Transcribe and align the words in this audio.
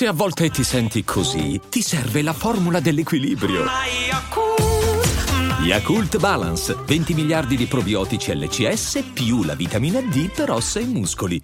Se 0.00 0.06
a 0.06 0.12
volte 0.14 0.48
ti 0.48 0.64
senti 0.64 1.04
così, 1.04 1.60
ti 1.68 1.82
serve 1.82 2.22
la 2.22 2.32
formula 2.32 2.80
dell'equilibrio. 2.80 3.66
Yakult 5.62 6.16
Balance, 6.16 6.74
20 6.86 7.12
miliardi 7.12 7.54
di 7.54 7.66
probiotici 7.66 8.34
LCS 8.34 9.10
più 9.12 9.42
la 9.42 9.54
vitamina 9.54 10.00
D 10.00 10.30
per 10.32 10.52
ossa 10.52 10.80
e 10.80 10.86
muscoli. 10.86 11.38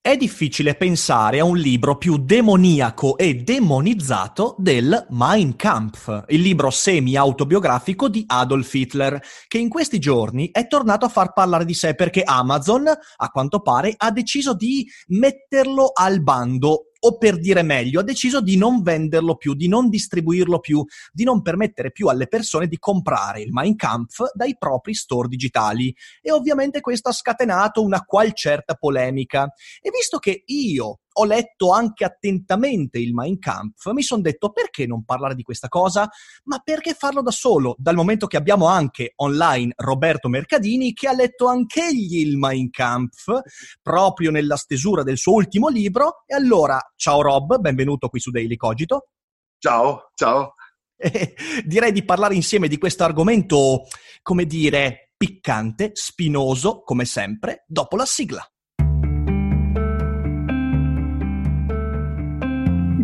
È 0.00 0.16
difficile 0.16 0.74
pensare 0.74 1.38
a 1.38 1.44
un 1.44 1.56
libro 1.56 1.96
più 1.96 2.18
demoniaco 2.18 3.16
e 3.16 3.36
demonizzato 3.36 4.56
del 4.58 5.06
Mein 5.10 5.54
Kampf, 5.54 6.24
il 6.30 6.40
libro 6.40 6.70
semi-autobiografico 6.70 8.08
di 8.08 8.24
Adolf 8.26 8.74
Hitler, 8.74 9.22
che 9.46 9.58
in 9.58 9.68
questi 9.68 10.00
giorni 10.00 10.50
è 10.50 10.66
tornato 10.66 11.06
a 11.06 11.08
far 11.08 11.32
parlare 11.32 11.64
di 11.64 11.74
sé 11.74 11.94
perché 11.94 12.22
Amazon, 12.22 12.88
a 12.88 13.28
quanto 13.28 13.60
pare, 13.60 13.94
ha 13.96 14.10
deciso 14.10 14.52
di 14.52 14.84
metterlo 15.06 15.92
al 15.94 16.20
bando 16.20 16.88
o 17.06 17.18
per 17.18 17.38
dire 17.38 17.62
meglio, 17.62 18.00
ha 18.00 18.02
deciso 18.02 18.40
di 18.40 18.56
non 18.56 18.82
venderlo 18.82 19.36
più, 19.36 19.54
di 19.54 19.68
non 19.68 19.88
distribuirlo 19.88 20.58
più, 20.58 20.84
di 21.12 21.24
non 21.24 21.42
permettere 21.42 21.92
più 21.92 22.08
alle 22.08 22.26
persone 22.26 22.66
di 22.66 22.78
comprare 22.78 23.42
il 23.42 23.52
Mein 23.52 23.76
Kampf 23.76 24.32
dai 24.32 24.56
propri 24.58 24.94
store 24.94 25.28
digitali. 25.28 25.94
E 26.22 26.32
ovviamente 26.32 26.80
questo 26.80 27.10
ha 27.10 27.12
scatenato 27.12 27.82
una 27.82 28.04
qual 28.04 28.32
certa 28.32 28.74
polemica. 28.74 29.52
E 29.82 29.90
visto 29.90 30.18
che 30.18 30.44
io 30.46 31.00
ho 31.16 31.24
letto 31.24 31.70
anche 31.70 32.04
attentamente 32.04 32.98
il 32.98 33.12
Mein 33.12 33.38
Kampf, 33.38 33.90
mi 33.92 34.02
sono 34.02 34.22
detto 34.22 34.50
perché 34.50 34.86
non 34.86 35.04
parlare 35.04 35.34
di 35.34 35.42
questa 35.42 35.68
cosa? 35.68 36.08
Ma 36.44 36.58
perché 36.58 36.94
farlo 36.94 37.22
da 37.22 37.30
solo? 37.30 37.74
Dal 37.78 37.94
momento 37.94 38.26
che 38.26 38.36
abbiamo 38.36 38.66
anche 38.66 39.12
online 39.16 39.72
Roberto 39.76 40.28
Mercadini 40.28 40.92
che 40.92 41.08
ha 41.08 41.12
letto 41.12 41.46
anch'egli 41.46 42.18
il 42.18 42.36
Mein 42.36 42.70
Kampf 42.70 43.40
proprio 43.82 44.30
nella 44.30 44.56
stesura 44.56 45.02
del 45.02 45.18
suo 45.18 45.34
ultimo 45.34 45.68
libro. 45.68 46.22
E 46.26 46.34
allora, 46.34 46.80
ciao 46.96 47.20
Rob, 47.22 47.58
benvenuto 47.58 48.08
qui 48.08 48.20
su 48.20 48.30
Daily 48.30 48.56
Cogito. 48.56 49.08
Ciao, 49.58 50.10
ciao. 50.14 50.54
Direi 51.64 51.92
di 51.92 52.04
parlare 52.04 52.34
insieme 52.34 52.68
di 52.68 52.78
questo 52.78 53.04
argomento, 53.04 53.86
come 54.22 54.46
dire, 54.46 55.12
piccante, 55.16 55.92
spinoso, 55.94 56.82
come 56.82 57.04
sempre, 57.04 57.64
dopo 57.66 57.96
la 57.96 58.06
sigla. 58.06 58.46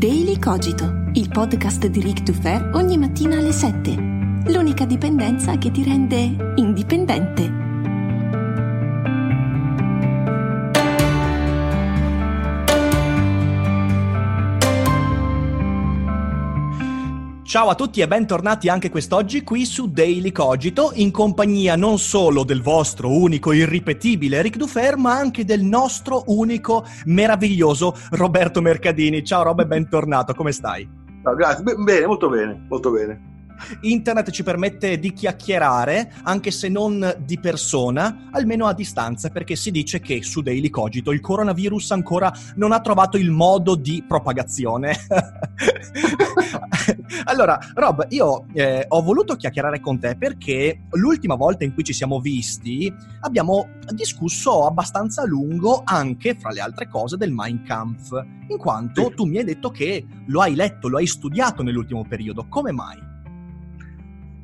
Daily 0.01 0.39
Cogito, 0.39 1.11
il 1.13 1.29
podcast 1.29 1.87
di 1.87 2.01
Rick 2.01 2.23
Dufer 2.23 2.71
ogni 2.73 2.97
mattina 2.97 3.37
alle 3.37 3.53
7. 3.53 3.95
L'unica 4.47 4.87
dipendenza 4.87 5.59
che 5.59 5.71
ti 5.71 5.85
rende 5.85 6.55
indipendente. 6.57 7.70
Ciao 17.51 17.69
a 17.69 17.75
tutti 17.75 18.01
e 18.01 18.07
bentornati 18.07 18.69
anche 18.69 18.91
quest'oggi 18.91 19.43
qui 19.43 19.65
su 19.65 19.91
Daily 19.91 20.31
Cogito, 20.31 20.93
in 20.95 21.11
compagnia 21.11 21.75
non 21.75 21.99
solo 21.99 22.45
del 22.45 22.63
vostro 22.63 23.11
unico 23.11 23.51
irripetibile 23.51 24.41
Ric 24.41 24.57
Dufer, 24.57 24.97
ma 24.97 25.19
anche 25.19 25.45
del 25.45 25.63
nostro 25.65 26.23
unico 26.27 26.85
meraviglioso 27.07 27.97
Roberto 28.11 28.61
Mercadini. 28.61 29.25
Ciao 29.25 29.43
Rob 29.43 29.63
e 29.63 29.67
bentornato, 29.67 30.33
come 30.33 30.53
stai? 30.53 30.89
Ciao, 31.25 31.35
grazie. 31.35 31.65
Bene, 31.75 32.07
molto 32.07 32.29
bene, 32.29 32.67
molto 32.69 32.93
bene. 32.93 33.30
Internet 33.83 34.31
ci 34.31 34.43
permette 34.43 34.99
di 34.99 35.13
chiacchierare, 35.13 36.13
anche 36.23 36.51
se 36.51 36.69
non 36.69 37.17
di 37.25 37.39
persona, 37.39 38.29
almeno 38.33 38.67
a 38.67 38.75
distanza, 38.75 39.29
perché 39.31 39.57
si 39.57 39.71
dice 39.71 40.01
che 40.01 40.23
su 40.23 40.41
Daily 40.41 40.71
Cogito 40.71 41.11
il 41.13 41.21
coronavirus 41.21 41.93
ancora 41.93 42.33
non 42.57 42.73
ha 42.73 42.81
trovato 42.81 43.17
il 43.17 43.31
modo 43.31 43.75
di 43.75 44.05
propagazione. 44.07 44.95
allora, 47.25 47.59
Rob, 47.75 48.07
io 48.11 48.47
eh, 48.53 48.85
ho 48.89 49.03
voluto 49.03 49.37
chiacchierare 49.37 49.81
con 49.81 49.99
te 49.99 50.17
perché 50.17 50.83
l'ultima 50.93 51.35
volta 51.35 51.65
in 51.65 51.75
cui 51.75 51.85
ci 51.85 51.93
siamo 51.93 52.21
visti 52.21 52.93
abbiamo 53.21 53.69
discusso 53.93 54.67
abbastanza 54.67 55.23
a 55.23 55.27
lungo 55.27 55.83
anche, 55.85 56.35
fra 56.35 56.51
le 56.51 56.61
altre 56.61 56.89
cose, 56.89 57.17
del 57.17 57.33
Mein 57.33 57.63
Kampf, 57.63 58.11
in 58.49 58.59
quanto 58.59 59.13
tu 59.15 59.25
mi 59.25 59.39
hai 59.39 59.45
detto 59.45 59.71
che 59.71 60.05
lo 60.27 60.41
hai 60.41 60.55
letto, 60.55 60.89
lo 60.89 60.99
hai 60.99 61.07
studiato 61.07 61.63
nell'ultimo 61.63 62.05
periodo. 62.07 62.47
Come 62.49 62.73
mai? 62.73 63.10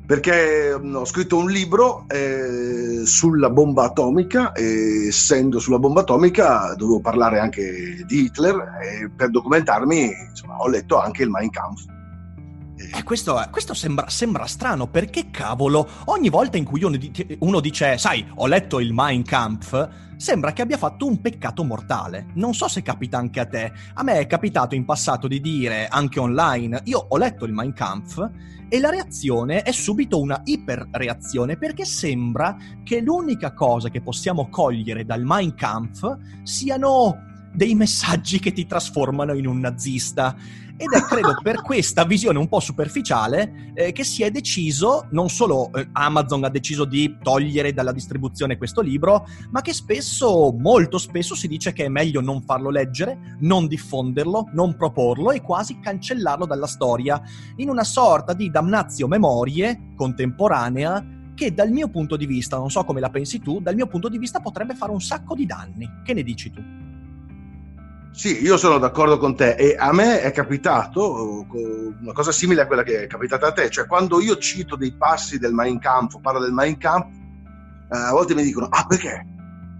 Perché 0.07 0.73
mm, 0.79 0.95
ho 0.95 1.05
scritto 1.05 1.35
un 1.35 1.49
libro 1.49 2.05
eh, 2.07 3.05
sulla 3.05 3.49
bomba 3.49 3.83
atomica 3.83 4.53
e 4.53 5.07
essendo 5.07 5.59
sulla 5.59 5.79
bomba 5.79 5.99
atomica 5.99 6.73
dovevo 6.75 7.01
parlare 7.01 7.39
anche 7.39 8.05
di 8.07 8.21
Hitler 8.21 8.55
e 8.81 9.09
per 9.13 9.29
documentarmi 9.29 10.09
insomma, 10.29 10.55
ho 10.59 10.69
letto 10.69 10.97
anche 10.97 11.23
il 11.23 11.29
Mein 11.29 11.49
Kampf. 11.49 11.83
Eh, 12.77 13.03
questo, 13.03 13.43
questo 13.51 13.73
sembra, 13.73 14.07
sembra 14.07 14.45
strano, 14.45 14.87
perché 14.87 15.29
cavolo, 15.29 15.85
ogni 16.05 16.29
volta 16.29 16.55
in 16.57 16.63
cui 16.63 16.83
uno, 16.83 16.97
uno 17.39 17.59
dice, 17.59 17.97
sai, 17.97 18.25
ho 18.35 18.47
letto 18.47 18.79
il 18.79 18.93
Mein 18.93 19.23
Kampf, 19.23 19.89
sembra 20.15 20.53
che 20.53 20.61
abbia 20.61 20.77
fatto 20.77 21.05
un 21.05 21.19
peccato 21.19 21.63
mortale. 21.63 22.27
Non 22.35 22.53
so 22.53 22.67
se 22.67 22.83
capita 22.83 23.17
anche 23.17 23.39
a 23.39 23.45
te. 23.45 23.73
A 23.95 24.03
me 24.03 24.19
è 24.19 24.27
capitato 24.27 24.75
in 24.75 24.85
passato 24.85 25.27
di 25.27 25.41
dire, 25.41 25.87
anche 25.87 26.19
online, 26.19 26.81
io 26.85 27.03
ho 27.09 27.17
letto 27.17 27.45
il 27.45 27.51
Mein 27.51 27.73
Kampf, 27.73 28.29
e 28.69 28.79
la 28.79 28.89
reazione 28.89 29.61
è 29.61 29.71
subito 29.71 30.19
una 30.19 30.41
iperreazione, 30.43 31.57
perché 31.57 31.85
sembra 31.85 32.57
che 32.83 33.01
l'unica 33.01 33.53
cosa 33.53 33.89
che 33.89 34.01
possiamo 34.01 34.49
cogliere 34.49 35.05
dal 35.05 35.23
Mein 35.23 35.53
Kampf 35.55 36.17
siano 36.43 37.25
dei 37.53 37.73
messaggi 37.75 38.39
che 38.39 38.51
ti 38.51 38.65
trasformano 38.65 39.33
in 39.33 39.47
un 39.47 39.59
nazista. 39.59 40.35
Ed 40.79 40.91
è 40.93 41.01
credo 41.01 41.33
per 41.41 41.63
questa 41.63 42.05
visione 42.05 42.37
un 42.37 42.47
po' 42.47 42.59
superficiale 42.59 43.71
eh, 43.73 43.91
che 43.91 44.03
si 44.03 44.21
è 44.21 44.29
deciso, 44.29 45.07
non 45.09 45.27
solo 45.27 45.71
eh, 45.73 45.89
Amazon 45.93 46.43
ha 46.43 46.49
deciso 46.49 46.85
di 46.85 47.17
togliere 47.19 47.73
dalla 47.73 47.91
distribuzione 47.91 48.57
questo 48.57 48.81
libro, 48.81 49.25
ma 49.49 49.61
che 49.61 49.73
spesso, 49.73 50.53
molto 50.55 50.99
spesso 50.99 51.33
si 51.33 51.47
dice 51.47 51.73
che 51.73 51.85
è 51.85 51.89
meglio 51.89 52.21
non 52.21 52.43
farlo 52.43 52.69
leggere, 52.69 53.37
non 53.39 53.65
diffonderlo, 53.65 54.49
non 54.53 54.75
proporlo 54.75 55.31
e 55.31 55.41
quasi 55.41 55.79
cancellarlo 55.79 56.45
dalla 56.45 56.67
storia, 56.67 57.19
in 57.55 57.69
una 57.69 57.83
sorta 57.83 58.33
di 58.33 58.51
damnatio 58.51 59.07
memorie 59.07 59.93
contemporanea 59.95 61.03
che 61.33 61.55
dal 61.55 61.71
mio 61.71 61.89
punto 61.89 62.15
di 62.15 62.27
vista, 62.27 62.57
non 62.57 62.69
so 62.69 62.83
come 62.83 62.99
la 62.99 63.09
pensi 63.09 63.39
tu, 63.39 63.59
dal 63.61 63.73
mio 63.73 63.87
punto 63.87 64.09
di 64.09 64.19
vista 64.19 64.41
potrebbe 64.41 64.75
fare 64.75 64.91
un 64.91 65.01
sacco 65.01 65.33
di 65.33 65.47
danni. 65.47 65.89
Che 66.03 66.13
ne 66.13 66.21
dici 66.21 66.51
tu? 66.51 66.86
Sì, 68.17 68.41
io 68.41 68.57
sono 68.57 68.79
d'accordo 68.79 69.19
con 69.19 69.35
te 69.35 69.51
e 69.51 69.75
a 69.77 69.93
me 69.93 70.21
è 70.21 70.31
capitato 70.31 71.45
eh, 71.53 71.93
una 72.01 72.13
cosa 72.13 72.31
simile 72.31 72.61
a 72.61 72.65
quella 72.65 72.81
che 72.81 73.03
è 73.03 73.07
capitata 73.07 73.45
a 73.45 73.51
te, 73.51 73.69
cioè 73.69 73.85
quando 73.85 74.19
io 74.19 74.37
cito 74.37 74.75
dei 74.75 74.91
passi 74.91 75.37
del 75.37 75.53
Mein 75.53 75.77
Kampf, 75.77 76.19
parlo 76.19 76.39
del 76.39 76.51
Mein 76.51 76.79
Kampf, 76.79 77.13
eh, 77.13 77.95
a 77.95 78.11
volte 78.13 78.33
mi 78.33 78.41
dicono, 78.41 78.65
ah 78.71 78.87
perché? 78.87 79.23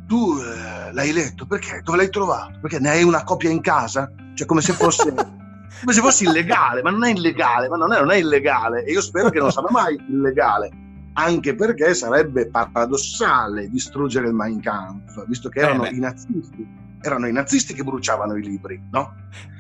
Tu 0.06 0.38
eh, 0.38 0.94
l'hai 0.94 1.14
letto, 1.14 1.48
perché? 1.48 1.82
Dove 1.84 1.98
l'hai 1.98 2.12
trovato? 2.12 2.60
Perché 2.62 2.78
ne 2.78 2.92
hai 2.92 3.02
una 3.02 3.24
copia 3.24 3.50
in 3.50 3.60
casa? 3.60 4.12
Cioè 4.36 4.46
come 4.46 4.62
se 4.62 4.74
fosse, 4.74 5.12
come 5.82 5.94
se 5.94 6.00
fosse 6.00 6.26
illegale, 6.26 6.84
ma 6.84 6.92
non 6.92 7.06
è 7.06 7.10
illegale, 7.10 7.68
ma 7.70 7.76
non 7.76 7.92
è, 7.92 8.00
non 8.00 8.12
è 8.12 8.18
illegale 8.18 8.84
e 8.84 8.92
io 8.92 9.02
spero 9.02 9.32
che 9.32 9.40
non 9.40 9.52
sarà 9.52 9.70
mai 9.72 9.96
illegale, 10.10 10.70
anche 11.14 11.56
perché 11.56 11.96
sarebbe 11.96 12.52
paradossale 12.52 13.68
distruggere 13.68 14.28
il 14.28 14.36
Mein 14.36 14.62
Kampf, 14.62 15.26
visto 15.26 15.50
che 15.50 15.62
Eh, 15.62 15.64
erano 15.64 15.82
beh. 15.82 15.90
i 15.90 16.00
nazisti 16.00 16.86
erano 17.02 17.28
i 17.28 17.32
nazisti 17.32 17.74
che 17.74 17.84
bruciavano 17.84 18.36
i 18.36 18.42
libri, 18.42 18.82
no? 18.92 19.14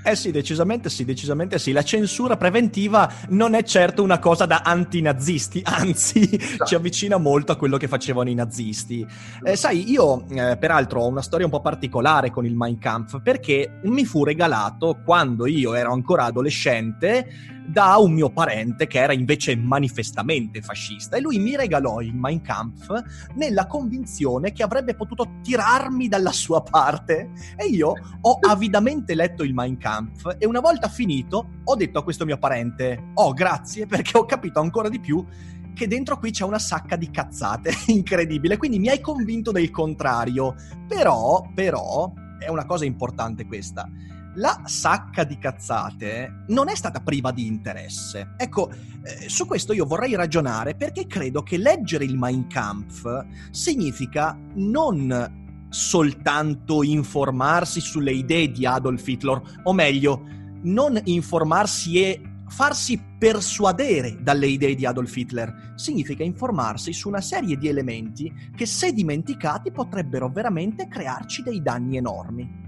Eh 0.03 0.15
sì, 0.15 0.31
decisamente 0.31 0.89
sì, 0.89 1.03
decisamente 1.03 1.59
sì. 1.59 1.71
La 1.71 1.83
censura 1.83 2.37
preventiva 2.37 3.11
non 3.29 3.53
è 3.55 3.63
certo 3.63 4.03
una 4.03 4.19
cosa 4.19 4.45
da 4.45 4.61
antinazisti, 4.63 5.61
anzi 5.65 6.39
ci 6.65 6.75
avvicina 6.75 7.17
molto 7.17 7.51
a 7.51 7.57
quello 7.57 7.77
che 7.77 7.87
facevano 7.87 8.29
i 8.29 8.33
nazisti. 8.33 9.05
Eh, 9.43 9.55
sai, 9.55 9.89
io 9.91 10.25
eh, 10.29 10.57
peraltro 10.57 11.01
ho 11.01 11.07
una 11.07 11.21
storia 11.21 11.45
un 11.45 11.51
po' 11.51 11.61
particolare 11.61 12.31
con 12.31 12.45
il 12.45 12.55
Mein 12.55 12.79
Kampf 12.79 13.21
perché 13.21 13.79
mi 13.83 14.05
fu 14.05 14.23
regalato 14.23 15.01
quando 15.03 15.45
io 15.45 15.73
ero 15.73 15.91
ancora 15.91 16.25
adolescente 16.25 17.56
da 17.67 17.97
un 17.97 18.13
mio 18.13 18.29
parente 18.29 18.87
che 18.87 18.99
era 18.99 19.11
invece 19.11 19.55
manifestamente 19.55 20.61
fascista 20.61 21.17
e 21.17 21.21
lui 21.21 21.37
mi 21.37 21.55
regalò 21.55 21.99
il 21.99 22.15
Mein 22.15 22.41
Kampf 22.41 22.89
nella 23.35 23.67
convinzione 23.67 24.53
che 24.53 24.63
avrebbe 24.63 24.95
potuto 24.95 25.39
tirarmi 25.43 26.07
dalla 26.07 26.31
sua 26.31 26.61
parte. 26.61 27.31
E 27.57 27.65
io 27.65 27.93
ho 28.21 28.39
avidamente 28.47 29.13
letto 29.15 29.43
il 29.43 29.53
Mein 29.53 29.77
Kampf 29.77 30.37
e 30.37 30.45
una 30.45 30.61
volta 30.61 30.87
finito 30.87 31.49
ho 31.63 31.75
detto 31.75 31.99
a 31.99 32.03
questo 32.03 32.25
mio 32.25 32.37
parente 32.37 33.11
oh 33.15 33.33
grazie 33.33 33.85
perché 33.85 34.17
ho 34.17 34.25
capito 34.25 34.59
ancora 34.59 34.87
di 34.87 34.99
più 34.99 35.25
che 35.73 35.87
dentro 35.87 36.17
qui 36.17 36.31
c'è 36.31 36.43
una 36.43 36.59
sacca 36.59 36.95
di 36.95 37.11
cazzate 37.11 37.71
incredibile 37.87 38.57
quindi 38.57 38.79
mi 38.79 38.87
hai 38.87 39.01
convinto 39.01 39.51
del 39.51 39.69
contrario. 39.71 40.55
Però 40.87 41.45
però 41.53 42.13
è 42.39 42.49
una 42.49 42.65
cosa 42.65 42.85
importante 42.85 43.45
questa 43.45 43.89
la 44.37 44.61
sacca 44.65 45.23
di 45.23 45.37
cazzate 45.37 46.43
non 46.47 46.69
è 46.69 46.75
stata 46.75 46.99
priva 46.99 47.31
di 47.31 47.45
interesse. 47.45 48.33
Ecco, 48.37 48.69
eh, 48.71 49.29
su 49.29 49.45
questo 49.45 49.73
io 49.73 49.85
vorrei 49.85 50.15
ragionare 50.15 50.75
perché 50.75 51.07
credo 51.07 51.43
che 51.43 51.57
leggere 51.57 52.05
il 52.05 52.17
Mein 52.17 52.47
Kampf 52.47 53.25
significa 53.51 54.37
non 54.55 55.45
soltanto 55.69 56.83
informarsi 56.83 57.81
sulle 57.81 58.13
idee 58.13 58.51
di 58.51 58.65
Adolf 58.65 59.05
Hitler, 59.07 59.41
o 59.63 59.73
meglio, 59.73 60.23
non 60.63 60.99
informarsi 61.05 62.01
e 62.01 62.21
farsi 62.47 63.01
persuadere 63.19 64.17
dalle 64.21 64.47
idee 64.47 64.75
di 64.75 64.85
Adolf 64.85 65.15
Hitler, 65.15 65.73
significa 65.75 66.23
informarsi 66.23 66.93
su 66.93 67.09
una 67.09 67.21
serie 67.21 67.57
di 67.57 67.67
elementi 67.67 68.31
che 68.55 68.65
se 68.65 68.93
dimenticati 68.93 69.71
potrebbero 69.71 70.29
veramente 70.29 70.87
crearci 70.87 71.43
dei 71.43 71.61
danni 71.61 71.97
enormi. 71.97 72.66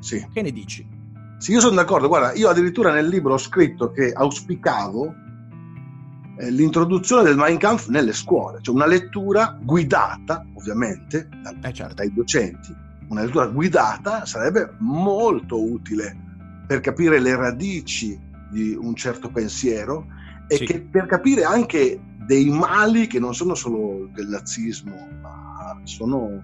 Sì. 0.00 0.26
Che 0.32 0.42
ne 0.42 0.50
dici? 0.50 0.86
Sì, 1.38 1.52
io 1.52 1.60
sono 1.60 1.74
d'accordo. 1.74 2.08
Guarda, 2.08 2.32
io 2.34 2.48
addirittura 2.48 2.92
nel 2.92 3.08
libro 3.08 3.34
ho 3.34 3.38
scritto 3.38 3.90
che 3.90 4.12
auspicavo 4.12 5.14
eh, 6.38 6.50
l'introduzione 6.50 7.22
del 7.22 7.36
Mein 7.36 7.58
Kampf 7.58 7.88
nelle 7.88 8.12
scuole, 8.12 8.58
cioè 8.62 8.74
una 8.74 8.86
lettura 8.86 9.58
guidata, 9.60 10.44
ovviamente, 10.54 11.28
dal, 11.42 11.58
Eh, 11.62 11.72
certo. 11.72 11.94
dai 11.94 12.12
docenti. 12.12 12.74
Una 13.08 13.22
lettura 13.22 13.46
guidata 13.46 14.24
sarebbe 14.26 14.74
molto 14.78 15.62
utile 15.62 16.16
per 16.66 16.80
capire 16.80 17.20
le 17.20 17.36
radici 17.36 18.18
di 18.50 18.74
un 18.74 18.94
certo 18.94 19.30
pensiero 19.30 20.06
e 20.48 20.56
Sì. 20.56 20.64
che 20.64 20.80
per 20.80 21.06
capire 21.06 21.44
anche 21.44 22.00
dei 22.26 22.48
mali 22.50 23.06
che 23.06 23.20
non 23.20 23.34
sono 23.34 23.54
solo 23.54 24.08
del 24.12 24.28
nazismo, 24.28 25.08
ma 25.22 25.78
sono 25.84 26.42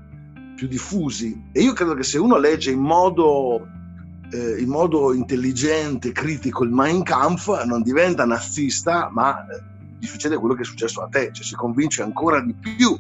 più 0.63 0.69
diffusi. 0.69 1.49
E 1.51 1.61
io 1.63 1.73
credo 1.73 1.95
che 1.95 2.05
se 2.05 2.19
uno 2.19 2.37
legge 2.37 2.71
in 2.71 2.79
modo, 2.79 3.67
eh, 4.31 4.61
in 4.61 4.69
modo 4.69 5.13
intelligente, 5.13 6.13
critico 6.13 6.63
il 6.63 6.71
Mein 6.71 7.03
Kampf, 7.03 7.65
non 7.65 7.83
diventa 7.83 8.25
nazista, 8.25 9.11
ma 9.13 9.45
eh, 9.45 9.61
gli 9.99 10.07
succede 10.07 10.37
quello 10.37 10.55
che 10.55 10.63
è 10.63 10.65
successo 10.65 11.03
a 11.03 11.09
te, 11.09 11.31
cioè 11.33 11.45
si 11.45 11.57
convince 11.57 12.03
ancora 12.03 12.41
di 12.41 12.55
più 12.55 12.97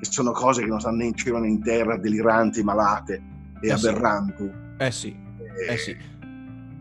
che 0.00 0.10
sono 0.10 0.32
cose 0.32 0.62
che 0.62 0.68
non 0.68 0.80
stanno 0.80 0.96
né 0.98 1.04
in 1.06 1.14
cielo 1.14 1.38
né 1.38 1.48
in 1.48 1.62
terra, 1.62 1.98
deliranti, 1.98 2.62
malate 2.62 3.22
e 3.60 3.68
Eh 3.68 3.76
sì. 3.76 3.86
aberranti. 3.86 4.50
Eh 4.78 4.90
sì, 4.90 5.14
eh 5.68 5.76
sì. 5.76 5.94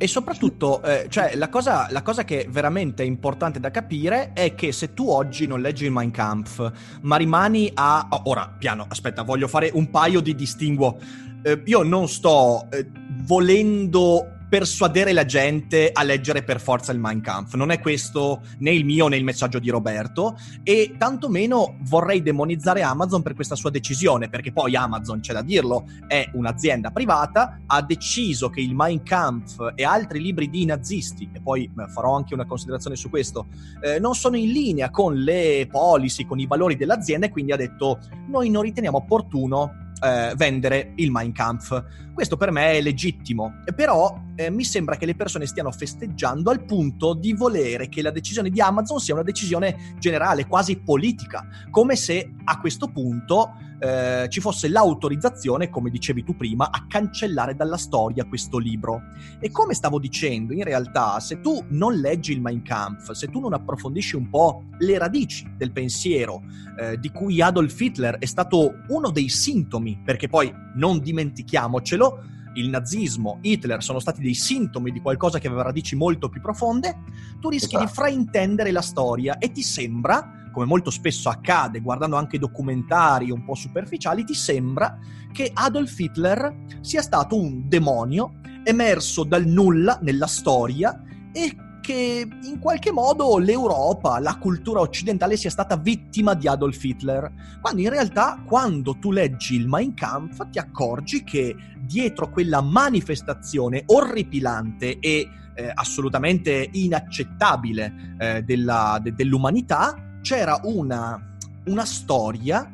E 0.01 0.07
soprattutto, 0.07 0.81
eh, 0.81 1.05
cioè, 1.09 1.35
la 1.35 1.47
cosa, 1.47 1.85
la 1.91 2.01
cosa 2.01 2.23
che 2.23 2.47
veramente 2.49 3.03
è 3.03 3.05
importante 3.05 3.59
da 3.59 3.69
capire 3.69 4.33
è 4.33 4.55
che 4.55 4.71
se 4.71 4.95
tu 4.95 5.07
oggi 5.07 5.45
non 5.45 5.61
leggi 5.61 5.85
il 5.85 5.91
Mein 5.91 6.09
Kampf, 6.09 6.71
ma 7.01 7.17
rimani 7.17 7.69
a... 7.71 8.07
oh, 8.09 8.21
ora, 8.23 8.51
piano, 8.57 8.87
aspetta, 8.89 9.21
voglio 9.21 9.47
fare 9.47 9.69
un 9.71 9.91
paio 9.91 10.19
di 10.19 10.33
distinguo. 10.33 10.97
Eh, 11.43 11.61
io 11.65 11.83
non 11.83 12.09
sto 12.09 12.65
eh, 12.71 12.89
volendo 13.25 14.39
persuadere 14.51 15.13
la 15.13 15.23
gente 15.23 15.91
a 15.93 16.03
leggere 16.03 16.43
per 16.43 16.59
forza 16.59 16.91
il 16.91 16.99
Mein 16.99 17.21
Kampf. 17.21 17.53
Non 17.53 17.71
è 17.71 17.79
questo 17.79 18.41
né 18.57 18.71
il 18.71 18.83
mio 18.83 19.07
né 19.07 19.15
il 19.15 19.23
messaggio 19.23 19.59
di 19.59 19.69
Roberto 19.69 20.37
e 20.63 20.95
tantomeno 20.97 21.77
vorrei 21.83 22.21
demonizzare 22.21 22.81
Amazon 22.81 23.21
per 23.21 23.33
questa 23.33 23.55
sua 23.55 23.69
decisione, 23.69 24.27
perché 24.27 24.51
poi 24.51 24.75
Amazon, 24.75 25.21
c'è 25.21 25.31
da 25.31 25.41
dirlo, 25.41 25.85
è 26.05 26.29
un'azienda 26.33 26.91
privata, 26.91 27.61
ha 27.65 27.81
deciso 27.81 28.49
che 28.49 28.59
il 28.59 28.75
Mein 28.75 29.03
Kampf 29.03 29.71
e 29.73 29.85
altri 29.85 30.19
libri 30.19 30.49
di 30.49 30.65
nazisti, 30.65 31.29
e 31.31 31.39
poi 31.39 31.63
eh, 31.63 31.87
farò 31.87 32.13
anche 32.17 32.33
una 32.33 32.45
considerazione 32.45 32.97
su 32.97 33.09
questo, 33.09 33.47
eh, 33.81 33.99
non 33.99 34.15
sono 34.15 34.35
in 34.35 34.51
linea 34.51 34.89
con 34.89 35.15
le 35.15 35.65
policy, 35.71 36.25
con 36.25 36.39
i 36.39 36.45
valori 36.45 36.75
dell'azienda 36.75 37.27
e 37.27 37.29
quindi 37.29 37.53
ha 37.53 37.57
detto 37.57 37.99
noi 38.27 38.49
non 38.49 38.63
riteniamo 38.63 38.97
opportuno 38.97 39.90
eh, 40.01 40.33
vendere 40.35 40.93
il 40.95 41.11
Mein 41.11 41.31
Kampf. 41.31 41.83
Questo 42.13 42.37
per 42.37 42.51
me 42.51 42.73
è 42.73 42.81
legittimo, 42.81 43.61
però 43.75 44.19
eh, 44.35 44.49
mi 44.49 44.63
sembra 44.63 44.97
che 44.97 45.05
le 45.05 45.15
persone 45.15 45.45
stiano 45.45 45.71
festeggiando 45.71 46.49
al 46.49 46.63
punto 46.65 47.13
di 47.13 47.33
volere 47.33 47.87
che 47.87 48.01
la 48.01 48.11
decisione 48.11 48.49
di 48.49 48.59
Amazon 48.59 48.99
sia 48.99 49.13
una 49.13 49.23
decisione 49.23 49.95
generale, 49.97 50.45
quasi 50.47 50.77
politica, 50.79 51.47
come 51.69 51.95
se 51.95 52.33
a 52.43 52.59
questo 52.59 52.87
punto 52.87 53.53
eh, 53.81 54.27
ci 54.29 54.39
fosse 54.39 54.69
l'autorizzazione, 54.69 55.69
come 55.69 55.89
dicevi 55.89 56.23
tu 56.23 56.35
prima, 56.35 56.69
a 56.69 56.85
cancellare 56.87 57.55
dalla 57.55 57.77
storia 57.77 58.25
questo 58.25 58.59
libro. 58.59 59.01
E 59.39 59.49
come 59.49 59.73
stavo 59.73 59.97
dicendo, 59.97 60.53
in 60.53 60.63
realtà, 60.63 61.19
se 61.19 61.41
tu 61.41 61.65
non 61.69 61.95
leggi 61.95 62.31
il 62.31 62.41
Mein 62.41 62.61
Kampf, 62.61 63.11
se 63.11 63.27
tu 63.27 63.39
non 63.39 63.53
approfondisci 63.53 64.15
un 64.15 64.29
po' 64.29 64.65
le 64.77 64.99
radici 64.99 65.51
del 65.57 65.71
pensiero 65.71 66.43
eh, 66.77 66.99
di 66.99 67.09
cui 67.09 67.41
Adolf 67.41 67.79
Hitler 67.79 68.19
è 68.19 68.25
stato 68.25 68.83
uno 68.89 69.09
dei 69.09 69.29
sintomi, 69.29 69.99
perché 70.05 70.27
poi 70.27 70.53
non 70.75 70.99
dimentichiamocelo, 70.99 72.23
il 72.55 72.69
nazismo, 72.69 73.39
Hitler 73.41 73.81
sono 73.81 73.99
stati 73.99 74.21
dei 74.21 74.33
sintomi 74.33 74.91
di 74.91 74.99
qualcosa 75.01 75.39
che 75.39 75.47
aveva 75.47 75.63
radici 75.63 75.95
molto 75.95 76.29
più 76.29 76.41
profonde, 76.41 77.03
tu 77.39 77.49
rischi 77.49 77.75
Esatto. 77.75 77.85
di 77.85 77.91
fraintendere 77.91 78.71
la 78.71 78.81
storia 78.81 79.37
e 79.37 79.51
ti 79.51 79.61
sembra, 79.61 80.49
come 80.51 80.65
molto 80.65 80.89
spesso 80.89 81.29
accade 81.29 81.79
guardando 81.79 82.17
anche 82.17 82.37
documentari 82.37 83.31
un 83.31 83.43
po' 83.43 83.55
superficiali, 83.55 84.23
ti 84.23 84.33
sembra 84.33 84.97
che 85.31 85.51
Adolf 85.53 85.97
Hitler 85.97 86.65
sia 86.81 87.01
stato 87.01 87.39
un 87.39 87.67
demonio 87.67 88.39
emerso 88.63 89.23
dal 89.23 89.45
nulla 89.45 89.97
nella 90.01 90.27
storia 90.27 91.01
e 91.31 91.55
che 91.81 92.27
in 92.43 92.59
qualche 92.59 92.91
modo 92.91 93.37
l'Europa, 93.37 94.19
la 94.19 94.37
cultura 94.37 94.79
occidentale 94.79 95.35
sia 95.35 95.49
stata 95.49 95.75
vittima 95.75 96.33
di 96.33 96.47
Adolf 96.47 96.81
Hitler. 96.81 97.31
Quando 97.59 97.81
in 97.81 97.89
realtà, 97.89 98.41
quando 98.45 98.97
tu 98.99 99.11
leggi 99.11 99.55
il 99.55 99.67
Mein 99.67 99.93
Kampf, 99.93 100.49
ti 100.49 100.59
accorgi 100.59 101.23
che 101.23 101.55
dietro 101.79 102.29
quella 102.29 102.61
manifestazione 102.61 103.83
orripilante 103.87 104.99
e 104.99 105.27
eh, 105.53 105.71
assolutamente 105.73 106.69
inaccettabile 106.71 108.15
eh, 108.17 108.41
della- 108.43 108.99
de- 109.01 109.13
dell'umanità 109.13 110.19
c'era 110.21 110.59
una, 110.63 111.19
una 111.65 111.85
storia 111.85 112.71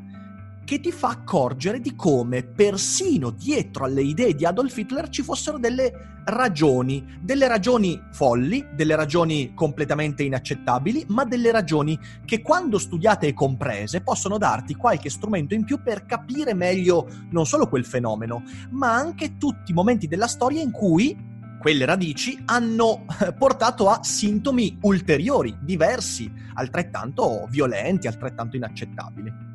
che 0.68 0.82
ti 0.82 0.92
fa 0.92 1.08
accorgere 1.08 1.80
di 1.80 1.96
come 1.96 2.44
persino 2.44 3.30
dietro 3.30 3.86
alle 3.86 4.02
idee 4.02 4.36
di 4.36 4.44
Adolf 4.44 4.76
Hitler 4.76 5.08
ci 5.08 5.24
fossero 5.24 5.58
delle 5.58 6.18
ragioni, 6.26 7.20
delle 7.22 7.48
ragioni 7.48 7.98
folli, 8.12 8.68
delle 8.74 8.98
ragioni 8.98 9.54
completamente 9.54 10.24
inaccettabili, 10.24 11.06
ma 11.08 11.24
delle 11.24 11.52
ragioni 11.52 11.98
che 12.26 12.42
quando 12.42 12.80
studiate 12.80 13.28
e 13.28 13.34
comprese 13.34 14.02
possono 14.02 14.38
darti 14.38 14.76
qualche 14.76 15.10
strumento 15.10 15.54
in 15.54 15.64
più 15.64 15.82
per 15.82 16.06
capire 16.06 16.54
meglio 16.54 17.08
non 17.30 17.46
solo 17.46 17.70
quel 17.70 17.86
fenomeno, 17.86 18.44
ma 18.72 18.94
anche 18.94 19.38
tutti 19.38 19.72
i 19.72 19.74
momenti 19.74 20.06
della 20.06 20.28
storia 20.28 20.62
in 20.62 20.72
cui 20.72 21.16
quelle 21.62 21.86
radici 21.86 22.38
hanno 22.44 23.06
eh, 23.22 23.32
portato 23.32 23.88
a 23.90 24.04
sintomi 24.04 24.80
ulteriori, 24.82 25.58
diversi, 25.62 26.30
altrettanto 26.56 27.48
violenti, 27.50 28.08
altrettanto 28.08 28.58
inaccettabili. 28.58 29.47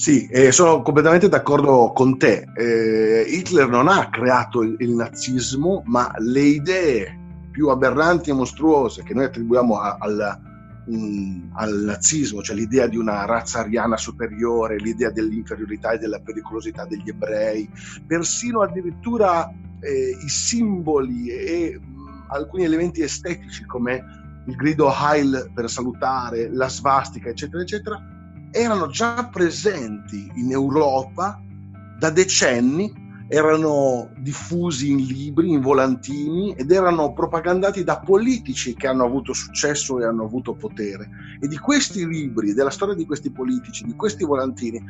Sì, 0.00 0.26
eh, 0.28 0.50
sono 0.50 0.80
completamente 0.80 1.28
d'accordo 1.28 1.92
con 1.92 2.16
te. 2.16 2.46
Eh, 2.56 3.22
Hitler 3.28 3.68
non 3.68 3.86
ha 3.86 4.08
creato 4.08 4.62
il, 4.62 4.76
il 4.78 4.92
nazismo, 4.92 5.82
ma 5.84 6.10
le 6.16 6.40
idee 6.40 7.18
più 7.50 7.68
aberranti 7.68 8.30
e 8.30 8.32
mostruose 8.32 9.02
che 9.02 9.12
noi 9.12 9.24
attribuiamo 9.24 9.78
a- 9.78 9.98
al, 10.00 10.40
mm, 10.90 11.50
al 11.52 11.82
nazismo, 11.84 12.40
cioè 12.40 12.56
l'idea 12.56 12.86
di 12.86 12.96
una 12.96 13.26
razza 13.26 13.58
ariana 13.58 13.98
superiore, 13.98 14.78
l'idea 14.78 15.10
dell'inferiorità 15.10 15.90
e 15.90 15.98
della 15.98 16.20
pericolosità 16.20 16.86
degli 16.86 17.10
ebrei, 17.10 17.68
persino 18.06 18.62
addirittura 18.62 19.52
eh, 19.80 20.16
i 20.18 20.28
simboli 20.30 21.28
e 21.28 21.78
mm, 21.78 22.06
alcuni 22.30 22.64
elementi 22.64 23.02
estetici 23.02 23.66
come 23.66 24.02
il 24.46 24.56
grido 24.56 24.90
Heil 24.90 25.50
per 25.54 25.68
salutare, 25.68 26.48
la 26.50 26.70
svastica, 26.70 27.28
eccetera, 27.28 27.60
eccetera, 27.60 28.02
erano 28.50 28.88
già 28.88 29.28
presenti 29.30 30.30
in 30.34 30.50
Europa 30.50 31.40
da 31.98 32.10
decenni, 32.10 32.92
erano 33.28 34.10
diffusi 34.18 34.90
in 34.90 35.04
libri, 35.04 35.50
in 35.50 35.60
volantini 35.60 36.52
ed 36.54 36.70
erano 36.72 37.12
propagandati 37.12 37.84
da 37.84 38.00
politici 38.00 38.74
che 38.74 38.88
hanno 38.88 39.04
avuto 39.04 39.32
successo 39.32 40.00
e 40.00 40.04
hanno 40.04 40.24
avuto 40.24 40.54
potere. 40.54 41.08
E 41.40 41.46
di 41.46 41.58
questi 41.58 42.06
libri, 42.06 42.54
della 42.54 42.70
storia 42.70 42.94
di 42.94 43.06
questi 43.06 43.30
politici, 43.30 43.84
di 43.84 43.94
questi 43.94 44.24
volantini, 44.24 44.82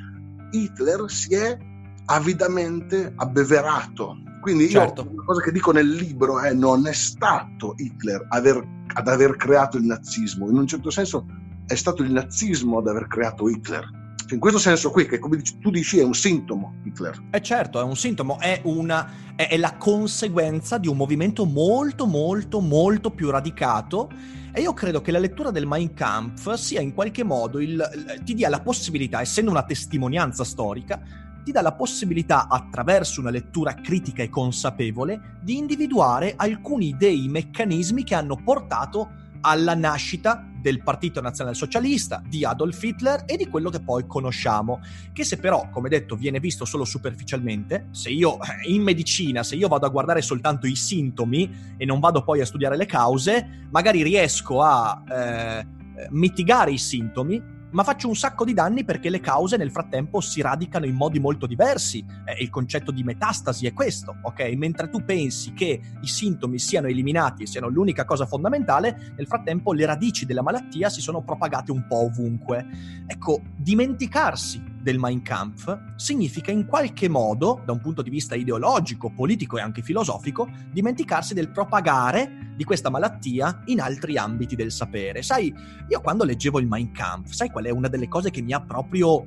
Hitler 0.52 1.04
si 1.10 1.34
è 1.34 1.58
avidamente 2.06 3.12
abbeverato. 3.16 4.16
Quindi 4.40 4.64
io 4.64 4.70
Certo. 4.70 5.06
una 5.10 5.24
cosa 5.24 5.42
che 5.42 5.52
dico 5.52 5.70
nel 5.70 5.88
libro 5.88 6.40
è 6.40 6.54
non 6.54 6.86
è 6.86 6.92
stato 6.92 7.74
Hitler 7.76 8.24
aver- 8.30 8.66
ad 8.94 9.06
aver 9.06 9.36
creato 9.36 9.76
il 9.76 9.84
nazismo, 9.84 10.48
in 10.48 10.56
un 10.56 10.66
certo 10.66 10.90
senso 10.90 11.26
è 11.70 11.76
stato 11.76 12.02
il 12.02 12.10
nazismo 12.10 12.78
ad 12.78 12.88
aver 12.88 13.06
creato 13.06 13.48
Hitler. 13.48 13.88
In 14.30 14.40
questo 14.40 14.58
senso 14.58 14.90
qui, 14.90 15.06
che 15.06 15.20
come 15.20 15.40
tu 15.60 15.70
dici 15.70 15.98
è 15.98 16.02
un 16.02 16.14
sintomo 16.14 16.80
Hitler. 16.84 17.28
E 17.30 17.40
certo, 17.40 17.78
è 17.78 17.84
un 17.84 17.96
sintomo, 17.96 18.40
è, 18.40 18.60
una, 18.64 19.34
è, 19.36 19.48
è 19.48 19.56
la 19.56 19.76
conseguenza 19.76 20.78
di 20.78 20.88
un 20.88 20.96
movimento 20.96 21.44
molto, 21.44 22.06
molto, 22.06 22.60
molto 22.60 23.10
più 23.10 23.30
radicato. 23.30 24.10
E 24.52 24.62
io 24.62 24.72
credo 24.72 25.00
che 25.00 25.12
la 25.12 25.20
lettura 25.20 25.52
del 25.52 25.66
Mein 25.66 25.94
Kampf 25.94 26.52
sia 26.54 26.80
in 26.80 26.92
qualche 26.92 27.22
modo 27.22 27.60
il- 27.60 28.20
ti 28.24 28.34
dia 28.34 28.48
la 28.48 28.60
possibilità, 28.60 29.20
essendo 29.20 29.52
una 29.52 29.62
testimonianza 29.62 30.42
storica, 30.42 31.00
ti 31.44 31.52
dà 31.52 31.62
la 31.62 31.72
possibilità, 31.72 32.48
attraverso 32.48 33.20
una 33.20 33.30
lettura 33.30 33.74
critica 33.74 34.24
e 34.24 34.28
consapevole, 34.28 35.38
di 35.40 35.56
individuare 35.56 36.34
alcuni 36.36 36.96
dei 36.96 37.28
meccanismi 37.28 38.02
che 38.02 38.16
hanno 38.16 38.36
portato 38.36 39.28
alla 39.40 39.74
nascita 39.74 40.44
del 40.60 40.82
Partito 40.82 41.20
Nazionalsocialista, 41.20 42.22
di 42.26 42.44
Adolf 42.44 42.82
Hitler 42.82 43.24
e 43.26 43.36
di 43.36 43.48
quello 43.48 43.70
che 43.70 43.80
poi 43.80 44.06
conosciamo, 44.06 44.80
che 45.12 45.24
se 45.24 45.38
però, 45.38 45.70
come 45.70 45.88
detto, 45.88 46.16
viene 46.16 46.38
visto 46.38 46.64
solo 46.64 46.84
superficialmente, 46.84 47.88
se 47.90 48.10
io 48.10 48.38
eh, 48.40 48.70
in 48.70 48.82
medicina, 48.82 49.42
se 49.42 49.56
io 49.56 49.68
vado 49.68 49.86
a 49.86 49.90
guardare 49.90 50.20
soltanto 50.22 50.66
i 50.66 50.76
sintomi 50.76 51.74
e 51.76 51.84
non 51.84 52.00
vado 52.00 52.22
poi 52.22 52.40
a 52.40 52.46
studiare 52.46 52.76
le 52.76 52.86
cause, 52.86 53.66
magari 53.70 54.02
riesco 54.02 54.62
a 54.62 55.02
eh, 55.08 55.66
mitigare 56.10 56.72
i 56.72 56.78
sintomi, 56.78 57.58
ma 57.70 57.84
faccio 57.84 58.08
un 58.08 58.16
sacco 58.16 58.44
di 58.44 58.54
danni 58.54 58.84
perché 58.84 59.10
le 59.10 59.20
cause 59.20 59.56
nel 59.56 59.70
frattempo 59.70 60.20
si 60.20 60.40
radicano 60.40 60.86
in 60.86 60.94
modi 60.94 61.18
molto 61.18 61.46
diversi. 61.46 62.04
Eh, 62.24 62.42
il 62.42 62.50
concetto 62.50 62.90
di 62.90 63.02
metastasi 63.02 63.66
è 63.66 63.72
questo, 63.72 64.16
ok? 64.22 64.52
Mentre 64.56 64.88
tu 64.88 65.04
pensi 65.04 65.52
che 65.52 65.80
i 66.00 66.06
sintomi 66.06 66.58
siano 66.58 66.88
eliminati 66.88 67.42
e 67.42 67.46
siano 67.46 67.68
l'unica 67.68 68.04
cosa 68.04 68.26
fondamentale, 68.26 69.14
nel 69.16 69.26
frattempo 69.26 69.72
le 69.72 69.86
radici 69.86 70.26
della 70.26 70.42
malattia 70.42 70.88
si 70.88 71.00
sono 71.00 71.22
propagate 71.22 71.70
un 71.70 71.86
po' 71.86 72.04
ovunque. 72.04 72.66
Ecco, 73.06 73.42
dimenticarsi 73.56 74.69
del 74.80 74.98
Mein 74.98 75.22
Kampf 75.22 75.94
significa 75.96 76.50
in 76.50 76.66
qualche 76.66 77.08
modo, 77.08 77.62
da 77.64 77.72
un 77.72 77.80
punto 77.80 78.02
di 78.02 78.10
vista 78.10 78.34
ideologico, 78.34 79.10
politico 79.10 79.58
e 79.58 79.60
anche 79.60 79.82
filosofico, 79.82 80.48
dimenticarsi 80.70 81.34
del 81.34 81.50
propagare 81.50 82.52
di 82.56 82.64
questa 82.64 82.90
malattia 82.90 83.62
in 83.66 83.80
altri 83.80 84.16
ambiti 84.16 84.56
del 84.56 84.72
sapere. 84.72 85.22
Sai, 85.22 85.54
io 85.88 86.00
quando 86.00 86.24
leggevo 86.24 86.60
il 86.60 86.66
Mein 86.66 86.92
Kampf, 86.92 87.30
sai 87.32 87.50
qual 87.50 87.64
è 87.64 87.70
una 87.70 87.88
delle 87.88 88.08
cose 88.08 88.30
che 88.30 88.42
mi 88.42 88.52
ha 88.52 88.60
proprio, 88.60 89.26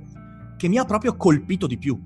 che 0.58 0.68
mi 0.68 0.78
ha 0.78 0.86
proprio 0.86 1.16
colpito 1.16 1.68
di 1.68 1.78
più? 1.78 2.00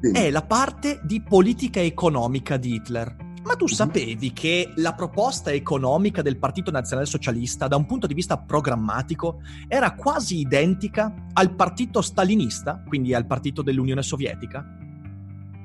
Sì. 0.00 0.12
È 0.12 0.30
la 0.30 0.42
parte 0.42 1.00
di 1.02 1.20
politica 1.20 1.80
economica 1.80 2.56
di 2.56 2.74
Hitler 2.74 3.26
ma 3.48 3.54
tu 3.54 3.66
sapevi 3.66 4.34
che 4.34 4.72
la 4.76 4.92
proposta 4.92 5.50
economica 5.50 6.20
del 6.20 6.36
Partito 6.36 6.70
Nazionalsocialista, 6.70 7.66
da 7.66 7.76
un 7.76 7.86
punto 7.86 8.06
di 8.06 8.12
vista 8.12 8.36
programmatico, 8.36 9.40
era 9.66 9.94
quasi 9.94 10.40
identica 10.40 11.14
al 11.32 11.54
partito 11.54 12.02
stalinista, 12.02 12.82
quindi 12.86 13.14
al 13.14 13.26
partito 13.26 13.62
dell'Unione 13.62 14.02
Sovietica? 14.02 14.62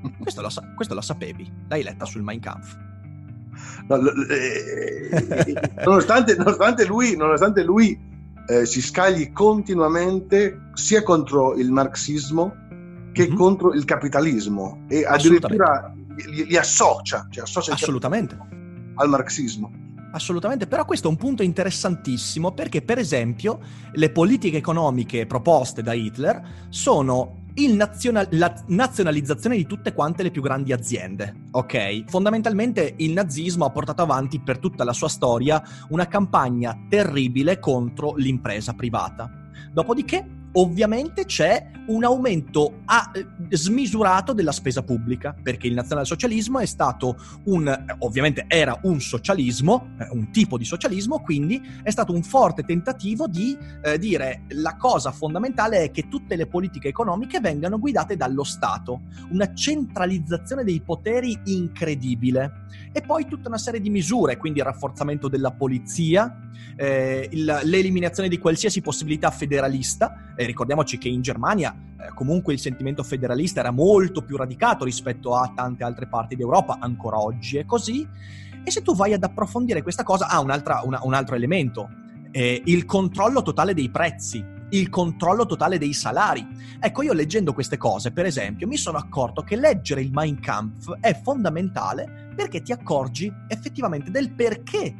Questo 0.18 0.40
lo, 0.40 0.48
sa- 0.48 0.66
questo 0.74 0.94
lo 0.94 1.02
sapevi, 1.02 1.50
l'hai 1.68 1.82
letta 1.82 2.06
sul 2.06 2.22
Mein 2.22 2.40
Kampf. 2.40 2.74
No, 3.86 3.96
eh, 4.30 5.10
nonostante, 5.84 6.36
nonostante, 6.36 6.86
lui, 6.86 7.16
nonostante 7.16 7.62
lui 7.62 7.98
eh, 8.48 8.64
si 8.64 8.80
scagli 8.80 9.30
continuamente 9.30 10.70
sia 10.72 11.02
contro 11.02 11.54
il 11.54 11.70
marxismo 11.70 12.54
che 13.12 13.28
mm-hmm. 13.28 13.36
contro 13.36 13.72
il 13.74 13.84
capitalismo 13.84 14.84
e 14.88 15.04
addirittura 15.04 15.94
li, 16.16 16.46
li 16.46 16.56
associa, 16.56 17.26
cioè 17.30 17.44
associa 17.44 17.72
assolutamente 17.72 18.36
al 18.96 19.08
marxismo. 19.08 19.82
Assolutamente, 20.12 20.68
però 20.68 20.84
questo 20.84 21.08
è 21.08 21.10
un 21.10 21.16
punto 21.16 21.42
interessantissimo 21.42 22.52
perché 22.52 22.82
per 22.82 22.98
esempio 22.98 23.58
le 23.92 24.10
politiche 24.10 24.58
economiche 24.58 25.26
proposte 25.26 25.82
da 25.82 25.92
Hitler 25.92 26.66
sono 26.68 27.42
Nazional- 27.56 28.26
la 28.30 28.52
nazionalizzazione 28.66 29.54
di 29.54 29.64
tutte 29.64 29.92
quante 29.92 30.24
le 30.24 30.32
più 30.32 30.42
grandi 30.42 30.72
aziende. 30.72 31.42
Ok? 31.52 32.04
Fondamentalmente 32.08 32.94
il 32.96 33.12
nazismo 33.12 33.64
ha 33.64 33.70
portato 33.70 34.02
avanti 34.02 34.40
per 34.40 34.58
tutta 34.58 34.82
la 34.82 34.92
sua 34.92 35.08
storia 35.08 35.62
una 35.90 36.08
campagna 36.08 36.76
terribile 36.88 37.60
contro 37.60 38.14
l'impresa 38.16 38.72
privata. 38.72 39.30
Dopodiché 39.72 40.43
ovviamente 40.54 41.24
c'è 41.24 41.70
un 41.86 42.04
aumento 42.04 42.80
a, 42.86 43.10
eh, 43.14 43.26
smisurato 43.50 44.32
della 44.32 44.52
spesa 44.52 44.82
pubblica, 44.82 45.34
perché 45.40 45.66
il 45.66 45.74
nazionalsocialismo 45.74 46.58
è 46.58 46.66
stato 46.66 47.16
un, 47.44 47.96
ovviamente 47.98 48.44
era 48.48 48.78
un 48.82 49.00
socialismo, 49.00 49.94
eh, 49.98 50.08
un 50.10 50.30
tipo 50.30 50.56
di 50.56 50.64
socialismo, 50.64 51.20
quindi 51.20 51.60
è 51.82 51.90
stato 51.90 52.12
un 52.12 52.22
forte 52.22 52.62
tentativo 52.62 53.26
di 53.26 53.56
eh, 53.82 53.98
dire 53.98 54.44
la 54.50 54.76
cosa 54.76 55.12
fondamentale 55.12 55.82
è 55.82 55.90
che 55.90 56.08
tutte 56.08 56.36
le 56.36 56.46
politiche 56.46 56.88
economiche 56.88 57.40
vengano 57.40 57.78
guidate 57.78 58.16
dallo 58.16 58.44
Stato, 58.44 59.02
una 59.30 59.52
centralizzazione 59.52 60.64
dei 60.64 60.80
poteri 60.80 61.38
incredibile. 61.44 62.62
E 62.92 63.00
poi 63.00 63.26
tutta 63.26 63.48
una 63.48 63.58
serie 63.58 63.80
di 63.80 63.90
misure, 63.90 64.36
quindi 64.36 64.60
il 64.60 64.64
rafforzamento 64.64 65.28
della 65.28 65.52
polizia, 65.52 66.38
eh, 66.76 67.28
il, 67.30 67.60
l'eliminazione 67.64 68.28
di 68.28 68.38
qualsiasi 68.38 68.80
possibilità 68.80 69.30
federalista, 69.30 70.34
e 70.44 70.46
ricordiamoci 70.46 70.98
che 70.98 71.08
in 71.08 71.22
Germania 71.22 71.74
eh, 71.74 72.12
comunque 72.14 72.52
il 72.52 72.58
sentimento 72.58 73.02
federalista 73.02 73.60
era 73.60 73.70
molto 73.70 74.22
più 74.22 74.36
radicato 74.36 74.84
rispetto 74.84 75.34
a 75.36 75.52
tante 75.54 75.84
altre 75.84 76.06
parti 76.06 76.36
d'Europa, 76.36 76.78
ancora 76.80 77.18
oggi 77.18 77.56
è 77.56 77.64
così. 77.64 78.06
E 78.62 78.70
se 78.70 78.82
tu 78.82 78.94
vai 78.94 79.12
ad 79.12 79.22
approfondire 79.22 79.82
questa 79.82 80.02
cosa, 80.02 80.28
ha 80.28 80.36
ah, 80.36 80.40
una, 80.40 81.00
un 81.02 81.14
altro 81.14 81.34
elemento, 81.34 81.88
eh, 82.30 82.62
il 82.64 82.84
controllo 82.84 83.42
totale 83.42 83.74
dei 83.74 83.90
prezzi 83.90 84.52
il 84.70 84.88
controllo 84.88 85.46
totale 85.46 85.78
dei 85.78 85.92
salari. 85.92 86.44
Ecco, 86.80 87.02
io 87.02 87.12
leggendo 87.12 87.52
queste 87.52 87.76
cose, 87.76 88.10
per 88.10 88.26
esempio, 88.26 88.66
mi 88.66 88.76
sono 88.76 88.98
accorto 88.98 89.42
che 89.42 89.54
leggere 89.54 90.00
il 90.00 90.10
Mein 90.10 90.40
Kampf 90.40 90.98
è 91.00 91.14
fondamentale 91.22 92.32
perché 92.34 92.60
ti 92.60 92.72
accorgi 92.72 93.32
effettivamente 93.46 94.10
del 94.10 94.32
perché 94.32 94.92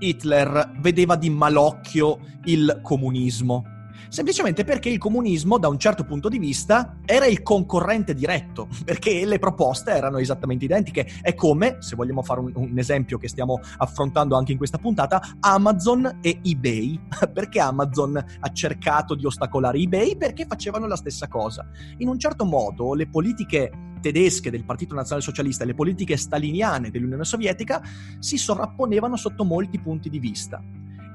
Hitler 0.00 0.72
vedeva 0.80 1.14
di 1.14 1.30
malocchio 1.30 2.18
il 2.44 2.80
comunismo 2.82 3.78
semplicemente 4.10 4.64
perché 4.64 4.90
il 4.90 4.98
comunismo, 4.98 5.56
da 5.58 5.68
un 5.68 5.78
certo 5.78 6.04
punto 6.04 6.28
di 6.28 6.38
vista, 6.38 6.98
era 7.06 7.26
il 7.26 7.42
concorrente 7.42 8.12
diretto, 8.12 8.68
perché 8.84 9.24
le 9.24 9.38
proposte 9.38 9.92
erano 9.92 10.18
esattamente 10.18 10.66
identiche. 10.66 11.08
È 11.22 11.34
come, 11.34 11.76
se 11.78 11.96
vogliamo 11.96 12.22
fare 12.22 12.40
un, 12.40 12.52
un 12.54 12.78
esempio 12.78 13.16
che 13.16 13.28
stiamo 13.28 13.60
affrontando 13.78 14.36
anche 14.36 14.52
in 14.52 14.58
questa 14.58 14.78
puntata, 14.78 15.36
Amazon 15.40 16.18
e 16.20 16.40
eBay. 16.42 17.00
perché 17.32 17.60
Amazon 17.60 18.16
ha 18.16 18.52
cercato 18.52 19.14
di 19.14 19.24
ostacolare 19.24 19.78
eBay? 19.78 20.16
Perché 20.16 20.44
facevano 20.46 20.86
la 20.86 20.96
stessa 20.96 21.28
cosa. 21.28 21.66
In 21.98 22.08
un 22.08 22.18
certo 22.18 22.44
modo, 22.44 22.94
le 22.94 23.08
politiche 23.08 23.70
tedesche 24.00 24.50
del 24.50 24.64
Partito 24.64 24.94
Nazionalsocialista 24.94 25.62
e 25.62 25.66
le 25.66 25.74
politiche 25.74 26.16
staliniane 26.16 26.90
dell'Unione 26.90 27.24
Sovietica 27.24 27.82
si 28.18 28.36
sovrapponevano 28.36 29.16
sotto 29.16 29.44
molti 29.44 29.78
punti 29.78 30.08
di 30.08 30.18
vista. 30.18 30.60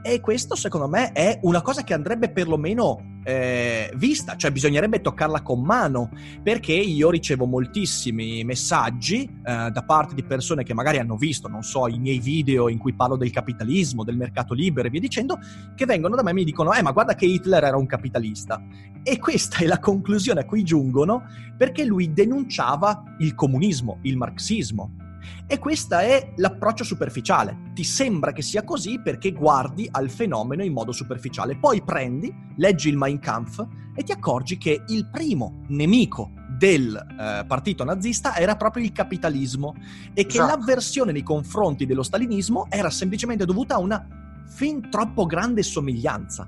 E 0.08 0.20
questo 0.20 0.54
secondo 0.54 0.88
me 0.88 1.14
è 1.14 1.40
una 1.42 1.64
cosa 1.64 1.82
che 1.82 1.96
andrebbe 1.96 2.30
perlomeno 2.30 3.22
eh, 3.24 3.92
vista, 3.96 4.36
cioè 4.36 4.52
bisognerebbe 4.52 5.02
toccarla 5.02 5.42
con 5.42 5.64
mano, 5.64 6.12
perché 6.44 6.74
io 6.74 7.10
ricevo 7.10 7.48
moltissimi 7.48 8.44
messaggi 8.44 9.24
eh, 9.24 9.72
da 9.72 9.84
parte 9.84 10.14
di 10.14 10.22
persone 10.22 10.62
che 10.62 10.76
magari 10.76 11.00
hanno 11.00 11.16
visto, 11.16 11.48
non 11.48 11.64
so, 11.64 11.88
i 11.88 11.98
miei 11.98 12.20
video 12.20 12.70
in 12.70 12.78
cui 12.78 12.94
parlo 12.94 13.16
del 13.16 13.32
capitalismo, 13.32 14.04
del 14.04 14.16
mercato 14.16 14.54
libero 14.54 14.88
e 14.88 14.92
via 14.92 15.00
dicendo, 15.00 15.40
che 15.74 15.88
vengono 15.88 16.16
da 16.16 16.22
me 16.22 16.30
e 16.30 16.34
mi 16.36 16.44
dicono, 16.44 16.72
eh 16.72 16.84
ma 16.84 16.92
guarda 16.92 17.16
che 17.16 17.26
Hitler 17.26 17.64
era 17.64 17.76
un 17.76 17.88
capitalista. 17.88 18.62
E 19.02 19.18
questa 19.18 19.58
è 19.58 19.66
la 19.66 19.80
conclusione 19.80 20.42
a 20.42 20.46
cui 20.46 20.62
giungono 20.62 21.24
perché 21.58 21.84
lui 21.84 22.14
denunciava 22.14 23.16
il 23.18 23.34
comunismo, 23.34 23.98
il 24.04 24.18
marxismo. 24.18 25.05
E 25.48 25.60
questo 25.60 25.98
è 25.98 26.34
l'approccio 26.38 26.84
superficiale. 26.84 27.72
Ti 27.74 27.84
sembra 27.84 28.32
che 28.32 28.42
sia 28.42 28.64
così 28.64 29.00
perché 29.02 29.32
guardi 29.32 29.88
al 29.92 30.10
fenomeno 30.10 30.64
in 30.64 30.74
modo 30.74 30.92
superficiale. 30.92 31.58
Poi 31.58 31.84
prendi, 31.84 32.34
leggi 32.58 32.90
il 32.90 32.98
Mein 32.98 33.20
Kampf 33.20 33.66
e 33.96 34.04
ti 34.04 34.12
accorgi 34.12 34.58
che 34.58 34.84
il 34.88 35.08
primo 35.10 35.62
nemico 35.68 36.32
del 36.58 36.96
eh, 36.96 37.46
partito 37.46 37.84
nazista 37.84 38.36
era 38.36 38.56
proprio 38.56 38.84
il 38.84 38.92
capitalismo 38.92 39.76
e 40.14 40.26
che 40.26 40.38
esatto. 40.38 40.58
l'avversione 40.58 41.12
nei 41.12 41.24
confronti 41.24 41.86
dello 41.86 42.04
stalinismo 42.04 42.68
era 42.70 42.90
semplicemente 42.90 43.46
dovuta 43.46 43.76
a 43.76 43.80
una 43.80 44.06
fin 44.48 44.90
troppo 44.90 45.26
grande 45.26 45.64
somiglianza. 45.64 46.48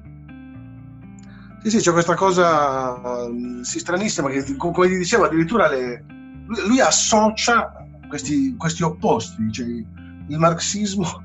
Sì, 1.63 1.69
sì, 1.69 1.77
c'è 1.79 1.91
questa 1.91 2.15
cosa 2.15 3.27
mm, 3.29 3.62
sì, 3.62 3.79
stranissima 3.79 4.29
che, 4.29 4.55
come 4.55 4.88
ti 4.88 4.98
dicevo, 4.98 5.25
addirittura 5.25 5.67
le, 5.67 6.05
lui 6.46 6.79
associa 6.79 7.76
questi, 8.08 8.56
questi 8.58 8.84
opposti, 8.84 9.52
cioè 9.52 9.66
il 9.66 10.38
marxismo 10.38 11.24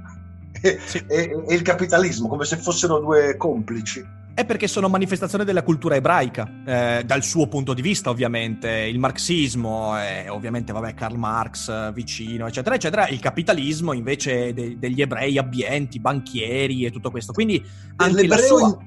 e, 0.60 0.78
sì. 0.84 1.02
e, 1.06 1.42
e, 1.46 1.54
il 1.54 1.62
capitalismo, 1.62 2.28
come 2.28 2.44
se 2.44 2.56
fossero 2.56 2.98
due 2.98 3.36
complici. 3.36 4.20
È 4.34 4.46
perché 4.46 4.66
sono 4.66 4.88
manifestazione 4.88 5.44
della 5.44 5.62
cultura 5.62 5.94
ebraica, 5.94 6.48
eh, 6.64 7.02
dal 7.04 7.22
suo 7.22 7.48
punto 7.48 7.74
di 7.74 7.82
vista 7.82 8.08
ovviamente, 8.08 8.70
il 8.70 8.98
marxismo, 8.98 9.94
è 9.94 10.24
ovviamente 10.30 10.72
vabbè 10.72 10.94
Karl 10.94 11.18
Marx 11.18 11.92
vicino, 11.92 12.46
eccetera, 12.46 12.76
eccetera, 12.76 13.08
il 13.08 13.20
capitalismo 13.20 13.92
invece 13.92 14.54
de- 14.54 14.78
degli 14.78 15.02
ebrei 15.02 15.36
abbienti, 15.36 16.00
banchieri 16.00 16.86
e 16.86 16.90
tutto 16.90 17.10
questo. 17.10 17.32
Quindi 17.32 17.62
anche 17.96 18.26
la 18.26 18.38
sua... 18.38 18.78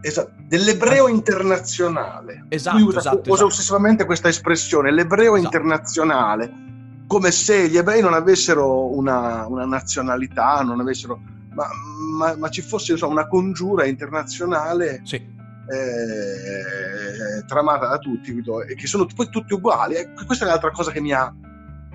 Esatto, 0.00 0.32
dell'ebreo 0.46 1.08
internazionale. 1.08 2.44
Esatto, 2.50 2.76
Lui 2.76 2.88
usa, 2.88 2.98
esatto, 2.98 3.18
usa 3.20 3.30
esatto. 3.30 3.46
ossessivamente 3.46 4.04
questa 4.04 4.28
espressione, 4.28 4.92
l'ebreo 4.92 5.34
esatto. 5.34 5.56
internazionale 5.56 6.64
come 7.06 7.30
se 7.30 7.68
gli 7.68 7.76
ebrei 7.76 8.00
non 8.00 8.14
avessero 8.14 8.96
una, 8.96 9.46
una 9.46 9.64
nazionalità, 9.64 10.62
non 10.62 10.80
avessero, 10.80 11.20
ma, 11.52 11.66
ma, 12.16 12.36
ma, 12.36 12.48
ci 12.48 12.62
fosse 12.62 12.92
insomma, 12.92 13.12
una 13.12 13.28
congiura 13.28 13.84
internazionale 13.84 15.00
sì. 15.04 15.16
eh, 15.16 15.34
tramata 17.46 17.86
da 17.86 17.98
tutti, 17.98 18.42
e 18.68 18.74
che 18.74 18.86
sono 18.86 19.06
poi 19.14 19.28
tutti 19.28 19.54
uguali. 19.54 19.94
E 19.94 20.12
questa 20.26 20.44
è 20.44 20.48
l'altra 20.48 20.70
cosa 20.70 20.90
che 20.90 21.00
mi 21.00 21.12
ha, 21.12 21.32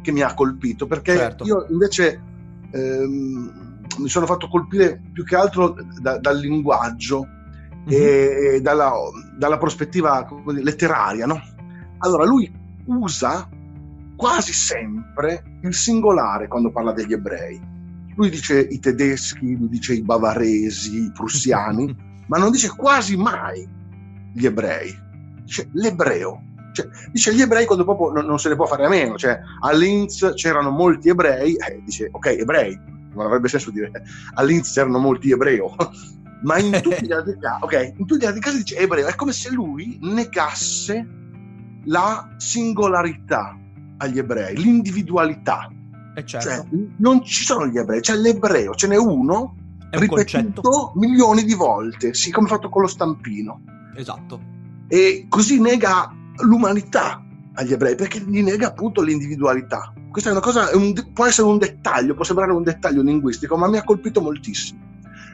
che 0.01 0.11
mi 0.11 0.21
ha 0.21 0.33
colpito, 0.33 0.87
perché 0.87 1.15
certo. 1.15 1.43
io 1.43 1.65
invece 1.69 2.21
ehm, 2.71 3.85
mi 3.97 4.09
sono 4.09 4.25
fatto 4.25 4.47
colpire 4.47 5.01
più 5.11 5.23
che 5.23 5.35
altro 5.35 5.75
da, 5.99 6.17
dal 6.17 6.37
linguaggio 6.37 7.27
mm-hmm. 7.89 8.55
e 8.55 8.59
dalla, 8.61 8.91
dalla 9.37 9.57
prospettiva 9.57 10.25
letteraria, 10.45 11.25
no? 11.25 11.41
Allora, 11.97 12.23
lui 12.23 12.49
usa 12.85 13.49
quasi 14.19 14.51
sempre 14.51 15.43
il 15.61 15.73
singolare 15.73 16.49
quando 16.49 16.71
parla 16.71 16.91
degli 16.91 17.13
ebrei. 17.13 17.57
Lui 18.17 18.29
dice 18.29 18.59
i 18.59 18.77
tedeschi, 18.77 19.55
lui 19.55 19.69
dice 19.69 19.93
i 19.93 20.03
bavaresi, 20.03 21.05
i 21.05 21.11
prussiani, 21.13 21.95
ma 22.27 22.38
non 22.38 22.51
dice 22.51 22.67
quasi 22.75 23.15
mai 23.15 23.65
gli 24.33 24.45
ebrei, 24.45 24.93
dice 25.41 25.69
l'ebreo. 25.71 26.43
Cioè, 26.73 26.85
dice 27.13 27.33
gli 27.33 27.39
ebrei 27.39 27.65
quando 27.65 27.85
proprio 27.85 28.11
non, 28.11 28.25
non, 28.25 28.38
se 28.39 28.49
ne 28.49 28.57
può 28.57 28.65
fare 28.65 28.85
a 28.85 28.89
meno, 28.89 29.15
cioè 29.17 29.39
a 29.61 29.71
Linz 29.71 30.33
c'erano 30.35 30.69
molti 30.69 31.07
ebrei, 31.07 31.55
eh, 31.55 31.81
dice 31.85 32.09
ok 32.11 32.25
ebrei, 32.25 32.77
non 33.13 33.25
avrebbe 33.25 33.47
senso 33.47 33.71
dire 33.71 33.89
a 34.33 34.43
Linz 34.43 34.73
c'erano 34.73 34.99
molti 34.99 35.31
ebrei, 35.31 35.61
ma 36.43 36.59
in 36.59 36.77
tutti 36.81 37.07
gli 37.07 37.11
altri 37.13 37.38
casi, 37.39 37.63
okay, 37.63 37.93
in 37.97 38.05
tutti 38.05 38.23
gli 38.23 38.27
altri 38.27 38.41
casi 38.41 38.57
dice 38.57 38.75
ebreo, 38.75 39.07
è 39.07 39.15
come 39.15 39.31
se 39.31 39.49
lui 39.49 39.97
negasse 40.01 41.07
la 41.85 42.35
singolarità 42.38 43.57
agli 44.00 44.18
ebrei, 44.18 44.58
l'individualità. 44.58 45.70
Eh 46.15 46.25
certo. 46.25 46.50
Cioè, 46.50 46.65
non 46.98 47.24
ci 47.24 47.44
sono 47.44 47.68
gli 47.68 47.77
ebrei, 47.77 48.01
c'è 48.01 48.15
l'ebreo, 48.15 48.74
ce 48.74 48.88
n'è 48.88 48.98
uno 48.98 49.56
ripetuto 49.91 50.91
milioni 50.96 51.44
di 51.44 51.53
volte, 51.53 52.13
sì, 52.13 52.32
come 52.32 52.48
fatto 52.48 52.70
con 52.70 52.82
lo 52.82 52.88
stampino. 52.88 53.62
Esatto. 53.96 54.39
E 54.88 55.25
così 55.29 55.60
nega 55.60 56.13
l'umanità 56.44 57.24
agli 57.53 57.74
ebrei, 57.74 57.96
perché 57.96 58.20
gli 58.20 58.41
nega 58.41 58.68
appunto 58.68 59.01
l'individualità. 59.01 59.94
Questa 60.12 60.29
è 60.29 60.32
una 60.32 60.41
cosa, 60.41 60.70
è 60.70 60.75
un, 60.75 60.94
può 61.13 61.25
essere 61.25 61.48
un 61.48 61.58
dettaglio, 61.58 62.15
può 62.15 62.24
sembrare 62.24 62.51
un 62.51 62.63
dettaglio 62.63 63.01
linguistico, 63.01 63.58
ma 63.58 63.68
mi 63.68 63.77
ha 63.77 63.84
colpito 63.84 64.22
moltissimo. 64.22 64.88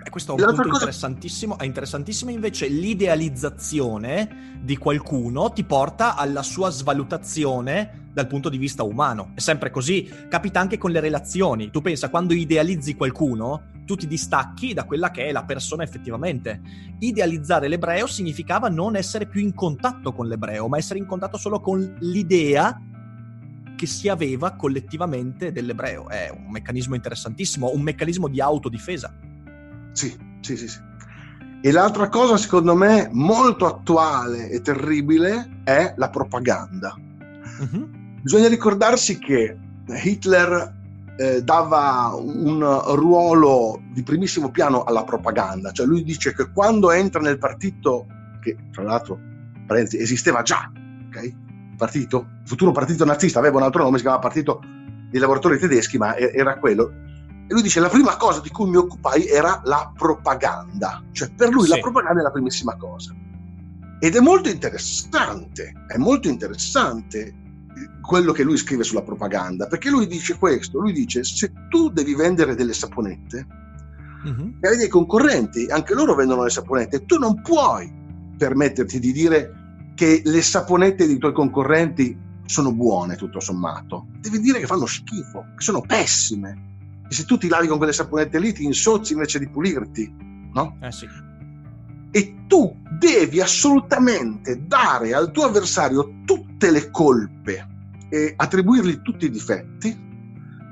E 0.05 0.11
questo 0.11 0.37
è 0.37 0.39
un 0.39 0.45
punto 0.45 0.61
cosa... 0.61 0.73
interessantissimo. 0.75 1.57
È 1.57 1.65
interessantissimo 1.65 2.29
invece 2.29 2.67
l'idealizzazione 2.67 4.59
di 4.61 4.77
qualcuno 4.77 5.51
ti 5.51 5.63
porta 5.63 6.15
alla 6.15 6.43
sua 6.43 6.69
svalutazione 6.69 8.03
dal 8.13 8.27
punto 8.27 8.49
di 8.49 8.59
vista 8.59 8.83
umano. 8.83 9.31
È 9.33 9.39
sempre 9.39 9.71
così. 9.71 10.07
Capita 10.29 10.59
anche 10.59 10.77
con 10.77 10.91
le 10.91 10.99
relazioni. 10.99 11.71
Tu 11.71 11.81
pensa, 11.81 12.09
quando 12.09 12.35
idealizzi 12.35 12.95
qualcuno, 12.95 13.63
tu 13.83 13.95
ti 13.95 14.05
distacchi 14.05 14.73
da 14.73 14.83
quella 14.83 15.09
che 15.09 15.25
è 15.25 15.31
la 15.31 15.43
persona 15.43 15.81
effettivamente. 15.81 16.61
Idealizzare 16.99 17.67
l'ebreo 17.67 18.05
significava 18.05 18.69
non 18.69 18.95
essere 18.95 19.25
più 19.25 19.41
in 19.41 19.55
contatto 19.55 20.13
con 20.13 20.27
l'ebreo, 20.27 20.67
ma 20.67 20.77
essere 20.77 20.99
in 20.99 21.07
contatto 21.07 21.37
solo 21.37 21.59
con 21.59 21.97
l'idea 22.01 22.79
che 23.75 23.87
si 23.87 24.07
aveva 24.07 24.51
collettivamente 24.51 25.51
dell'ebreo. 25.51 26.07
È 26.09 26.31
un 26.31 26.51
meccanismo 26.51 26.93
interessantissimo, 26.93 27.71
un 27.73 27.81
meccanismo 27.81 28.27
di 28.27 28.39
autodifesa. 28.39 29.33
Sì, 29.95 30.13
sì, 30.41 30.57
sì, 30.57 30.67
sì. 30.67 30.79
E 31.61 31.71
l'altra 31.71 32.09
cosa, 32.09 32.37
secondo 32.37 32.75
me, 32.75 33.09
molto 33.11 33.65
attuale 33.65 34.49
e 34.49 34.61
terribile 34.61 35.61
è 35.63 35.93
la 35.95 36.09
propaganda. 36.09 36.93
Uh-huh. 37.59 37.89
Bisogna 38.21 38.49
ricordarsi 38.49 39.17
che 39.17 39.57
Hitler 39.87 40.73
eh, 41.17 41.41
dava 41.41 42.13
un 42.13 42.59
ruolo 42.95 43.81
di 43.93 44.03
primissimo 44.03 44.51
piano 44.51 44.83
alla 44.83 45.03
propaganda, 45.03 45.71
cioè 45.71 45.85
lui 45.85 46.03
dice 46.03 46.33
che 46.33 46.51
quando 46.51 46.91
entra 46.91 47.21
nel 47.21 47.37
partito, 47.37 48.05
che 48.41 48.57
tra 48.71 48.83
l'altro 48.83 49.17
esisteva 49.91 50.41
già, 50.41 50.69
okay? 51.07 51.35
partito, 51.77 52.27
futuro 52.45 52.71
partito 52.71 53.05
nazista, 53.05 53.39
aveva 53.39 53.57
un 53.57 53.63
altro 53.63 53.83
nome, 53.83 53.97
si 53.97 54.03
chiamava 54.03 54.21
Partito 54.21 54.61
dei 55.09 55.19
lavoratori 55.19 55.57
tedeschi, 55.57 55.97
ma 55.97 56.17
era 56.17 56.57
quello. 56.57 56.91
E 57.47 57.53
lui 57.53 57.61
dice: 57.61 57.79
La 57.79 57.89
prima 57.89 58.17
cosa 58.17 58.39
di 58.41 58.49
cui 58.49 58.69
mi 58.69 58.77
occupai 58.77 59.27
era 59.27 59.61
la 59.65 59.91
propaganda, 59.95 61.03
cioè 61.11 61.31
per 61.31 61.49
lui 61.49 61.65
sì. 61.65 61.69
la 61.69 61.79
propaganda 61.79 62.19
è 62.19 62.23
la 62.23 62.31
primissima 62.31 62.75
cosa. 62.75 63.13
Ed 63.99 64.15
è 64.15 64.19
molto 64.19 64.49
interessante, 64.49 65.73
è 65.87 65.97
molto 65.97 66.27
interessante 66.27 67.43
quello 68.01 68.31
che 68.31 68.43
lui 68.43 68.57
scrive 68.57 68.83
sulla 68.83 69.01
propaganda, 69.01 69.67
perché 69.67 69.89
lui 69.89 70.07
dice 70.07 70.37
questo, 70.37 70.79
lui 70.79 70.93
dice 70.93 71.23
se 71.23 71.51
tu 71.69 71.89
devi 71.89 72.15
vendere 72.15 72.55
delle 72.55 72.73
saponette, 72.73 73.47
uh-huh. 74.23 74.57
e 74.61 74.67
hai 74.67 74.77
dei 74.77 74.87
concorrenti, 74.87 75.65
anche 75.69 75.93
loro 75.93 76.13
vendono 76.15 76.43
le 76.43 76.49
saponette, 76.49 77.05
tu 77.05 77.17
non 77.17 77.41
puoi 77.41 77.91
permetterti 78.37 78.99
di 78.99 79.11
dire 79.11 79.91
che 79.95 80.21
le 80.23 80.41
saponette 80.41 81.07
dei 81.07 81.17
tuoi 81.17 81.33
concorrenti 81.33 82.17
sono 82.45 82.73
buone 82.73 83.15
tutto 83.15 83.39
sommato, 83.39 84.07
devi 84.19 84.39
dire 84.39 84.59
che 84.59 84.67
fanno 84.67 84.85
schifo, 84.85 85.45
che 85.55 85.63
sono 85.63 85.81
pessime. 85.81 86.73
E 87.07 87.13
se 87.13 87.25
tu 87.25 87.37
ti 87.37 87.47
lavi 87.47 87.67
con 87.67 87.77
quelle 87.77 87.93
saponette 87.93 88.39
lì 88.39 88.53
ti 88.53 88.63
insozzi 88.63 89.13
invece 89.13 89.39
di 89.39 89.47
pulirti, 89.47 90.13
no? 90.53 90.77
Eh 90.81 90.91
sì. 90.91 91.07
E 92.11 92.35
tu 92.47 92.75
devi 92.97 93.41
assolutamente 93.41 94.65
dare 94.65 95.13
al 95.13 95.31
tuo 95.31 95.45
avversario 95.45 96.21
tutte 96.25 96.71
le 96.71 96.89
colpe 96.89 97.67
e 98.09 98.33
attribuirgli 98.35 99.01
tutti 99.01 99.25
i 99.25 99.29
difetti, 99.29 99.95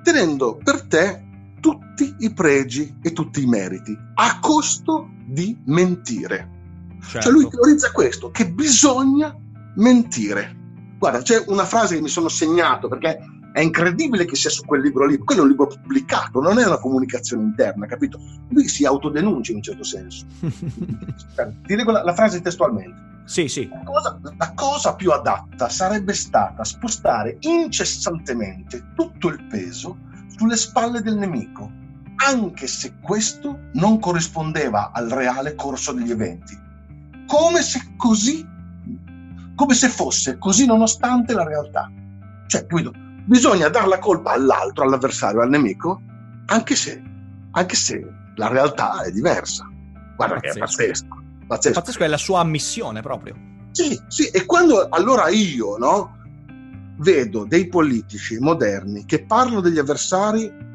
tenendo 0.04 0.58
per 0.64 0.88
te 0.88 1.24
tutti 1.60 2.16
i 2.20 2.34
pregi 2.34 2.96
e 3.02 3.14
tutti 3.14 3.42
i 3.44 3.46
meriti, 3.46 3.98
a 4.16 4.40
costo 4.40 5.10
di 5.26 5.58
mentire. 5.66 6.50
Certo. 7.02 7.22
Cioè 7.22 7.32
lui 7.32 7.48
teorizza 7.50 7.92
questo, 7.92 8.32
che 8.32 8.50
bisogna 8.50 9.36
mentire. 9.76 10.62
Guarda, 10.98 11.22
c'è 11.22 11.44
una 11.48 11.66
frase 11.66 11.96
che 11.96 12.02
mi 12.02 12.08
sono 12.08 12.30
segnato 12.30 12.88
perché 12.88 13.20
è 13.54 13.60
incredibile 13.60 14.26
che 14.26 14.36
sia 14.36 14.50
su 14.50 14.66
quel 14.66 14.82
libro 14.82 15.06
lì. 15.06 15.20
Quello 15.20 15.42
è 15.42 15.44
un 15.44 15.50
libro 15.50 15.68
pubblicato, 15.68 16.42
non 16.42 16.58
è 16.58 16.66
una 16.66 16.80
comunicazione 16.80 17.44
interna, 17.44 17.86
capito? 17.86 18.20
Lui 18.50 18.68
si 18.68 18.84
autodenuncia 18.84 19.52
in 19.52 19.58
un 19.58 19.64
certo 19.64 19.84
senso. 19.84 20.26
Ti 20.42 21.76
leggo 21.76 21.92
la, 21.92 22.04
la 22.04 22.16
frase 22.16 22.42
testualmente. 22.42 23.12
Sì, 23.26 23.48
sì. 23.48 23.70
La 23.70 23.84
cosa, 23.84 24.20
la 24.38 24.54
cosa 24.56 24.96
più 24.96 25.12
adatta 25.12 25.70
sarebbe 25.70 26.14
stata 26.14 26.64
spostare 26.64 27.38
incessantemente 27.42 28.92
tutto 28.96 29.28
il 29.28 29.44
peso 29.44 29.98
sulle 30.36 30.58
spalle 30.58 31.02
del 31.02 31.16
nemico, 31.16 31.72
anche 32.16 32.66
se 32.66 32.96
questo 33.02 33.70
non 33.74 34.00
corrispondeva 34.00 34.92
al 34.92 35.10
reale 35.10 35.54
corso 35.54 35.92
degli 35.92 36.10
eventi. 36.10 36.60
Come 37.28 37.62
se 37.62 37.94
così, 37.98 38.46
come 39.54 39.74
se 39.76 39.90
fosse 39.90 40.40
così 40.40 40.66
nonostante 40.66 41.34
la 41.34 41.44
realtà. 41.44 41.90
Cioè, 42.48 42.66
capito? 42.66 43.03
Bisogna 43.26 43.70
dare 43.70 43.88
la 43.88 44.00
colpa 44.00 44.32
all'altro, 44.32 44.84
all'avversario, 44.84 45.42
al 45.42 45.50
nemico, 45.50 46.02
anche 46.48 46.76
se, 46.76 47.02
anche 47.52 47.76
se 47.76 48.06
la 48.36 48.48
realtà 48.48 49.02
è 49.04 49.12
diversa. 49.12 49.66
Guarda 50.16 50.36
Pazzesco. 50.36 50.54
che 50.54 50.60
è 50.60 50.60
pazzesco. 50.60 51.24
Pazzesco. 51.48 51.80
Pazzesco 51.80 52.04
è 52.04 52.08
la 52.08 52.18
sua 52.18 52.40
ammissione 52.40 53.02
proprio. 53.02 53.36
Sì, 53.72 54.00
sì, 54.08 54.28
e 54.28 54.46
quando 54.46 54.88
allora 54.90 55.30
io, 55.30 55.78
no, 55.78 56.18
vedo 56.98 57.46
dei 57.46 57.68
politici 57.68 58.38
moderni 58.40 59.06
che 59.06 59.26
parlano 59.26 59.62
degli 59.62 59.80
avversari 59.80 60.72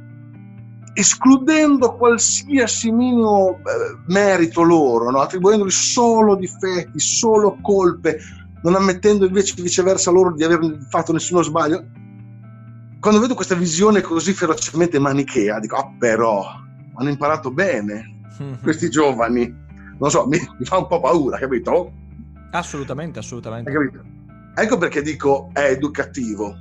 escludendo 0.98 1.94
qualsiasi 1.94 2.90
minimo 2.90 3.58
eh, 3.58 3.98
merito 4.08 4.62
loro, 4.62 5.10
no? 5.10 5.20
attribuendogli 5.20 5.70
solo 5.70 6.34
difetti, 6.34 6.98
solo 6.98 7.56
colpe, 7.62 8.18
non 8.64 8.74
ammettendo 8.74 9.24
invece 9.24 9.54
viceversa 9.62 10.10
loro 10.10 10.32
di 10.32 10.42
aver 10.42 10.86
fatto 10.90 11.12
nessuno 11.12 11.42
sbaglio. 11.42 11.84
Quando 13.00 13.20
vedo 13.20 13.34
questa 13.34 13.54
visione 13.54 14.00
così 14.00 14.32
ferocemente 14.32 14.98
manichea, 14.98 15.60
dico, 15.60 15.76
ah 15.76 15.94
però, 15.98 16.44
hanno 16.96 17.08
imparato 17.08 17.50
bene 17.50 18.16
questi 18.62 18.88
giovani 18.88 19.66
non 19.98 20.10
so, 20.10 20.26
mi, 20.26 20.38
mi 20.58 20.64
fa 20.64 20.78
un 20.78 20.86
po' 20.86 21.00
paura, 21.00 21.38
capito? 21.38 21.92
Assolutamente, 22.52 23.18
assolutamente. 23.18 23.70
Ecco 24.54 24.78
perché 24.78 25.02
dico 25.02 25.50
è 25.52 25.70
educativo. 25.70 26.54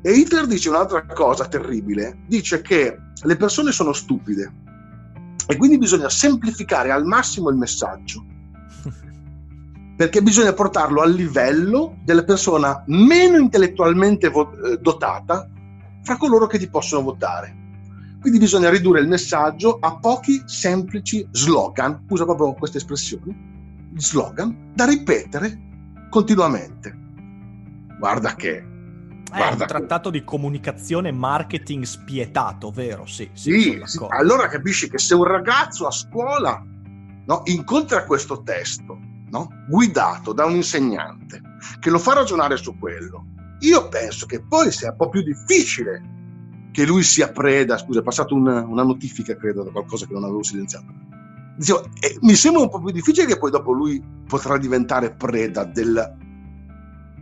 E 0.00 0.12
Hitler 0.12 0.46
dice 0.46 0.68
un'altra 0.68 1.04
cosa 1.06 1.46
terribile, 1.46 2.18
dice 2.26 2.60
che 2.60 2.98
le 3.22 3.36
persone 3.36 3.70
sono 3.70 3.92
stupide 3.92 4.52
e 5.46 5.56
quindi 5.56 5.78
bisogna 5.78 6.08
semplificare 6.08 6.90
al 6.90 7.04
massimo 7.04 7.50
il 7.50 7.56
messaggio, 7.56 8.24
perché 9.96 10.22
bisogna 10.22 10.52
portarlo 10.52 11.02
al 11.02 11.12
livello 11.12 11.98
della 12.04 12.24
persona 12.24 12.82
meno 12.86 13.38
intellettualmente 13.38 14.26
eh, 14.26 14.78
dotata 14.80 15.48
fra 16.02 16.16
coloro 16.16 16.46
che 16.46 16.58
ti 16.58 16.68
possono 16.68 17.02
votare. 17.02 17.60
Quindi 18.20 18.38
bisogna 18.38 18.70
ridurre 18.70 19.00
il 19.00 19.08
messaggio 19.08 19.78
a 19.80 19.96
pochi 19.98 20.42
semplici 20.44 21.26
slogan, 21.32 22.04
usa 22.08 22.24
proprio 22.24 22.52
queste 22.54 22.78
espressioni, 22.78 23.90
slogan 23.96 24.70
da 24.74 24.84
ripetere 24.84 25.58
continuamente. 26.08 26.96
Guarda 27.98 28.34
che 28.34 28.70
è 29.32 29.50
un 29.50 29.56
trattato 29.66 30.10
che... 30.10 30.18
di 30.18 30.24
comunicazione 30.24 31.08
e 31.08 31.12
marketing 31.12 31.84
spietato, 31.84 32.70
vero? 32.70 33.06
Sì, 33.06 33.28
sì, 33.32 33.60
sì, 33.60 33.82
sì, 33.84 34.06
Allora 34.10 34.46
capisci 34.48 34.88
che 34.88 34.98
se 34.98 35.14
un 35.14 35.24
ragazzo 35.24 35.86
a 35.86 35.90
scuola 35.90 36.62
no, 37.24 37.42
incontra 37.46 38.04
questo 38.04 38.42
testo, 38.42 38.98
no, 39.30 39.48
guidato 39.68 40.32
da 40.32 40.44
un 40.44 40.54
insegnante, 40.54 41.40
che 41.80 41.90
lo 41.90 41.98
fa 41.98 42.14
ragionare 42.14 42.56
su 42.56 42.78
quello, 42.78 43.24
io 43.62 43.88
penso 43.88 44.26
che 44.26 44.42
poi 44.42 44.70
sia 44.70 44.90
un 44.90 44.96
po' 44.96 45.08
più 45.08 45.22
difficile 45.22 46.20
che 46.72 46.86
lui 46.86 47.02
sia 47.02 47.30
preda, 47.30 47.76
scusa, 47.76 48.00
è 48.00 48.02
passata 48.02 48.34
una, 48.34 48.64
una 48.64 48.82
notifica, 48.82 49.36
credo, 49.36 49.62
da 49.62 49.70
qualcosa 49.70 50.06
che 50.06 50.12
non 50.14 50.24
avevo 50.24 50.42
silenziato. 50.42 50.86
Dicevo, 51.56 51.84
eh, 52.00 52.16
mi 52.22 52.34
sembra 52.34 52.62
un 52.62 52.70
po' 52.70 52.80
più 52.80 52.92
difficile 52.92 53.26
che 53.26 53.38
poi 53.38 53.50
dopo 53.50 53.72
lui 53.72 54.02
potrà 54.26 54.56
diventare 54.56 55.14
preda 55.14 55.64
del, 55.64 56.16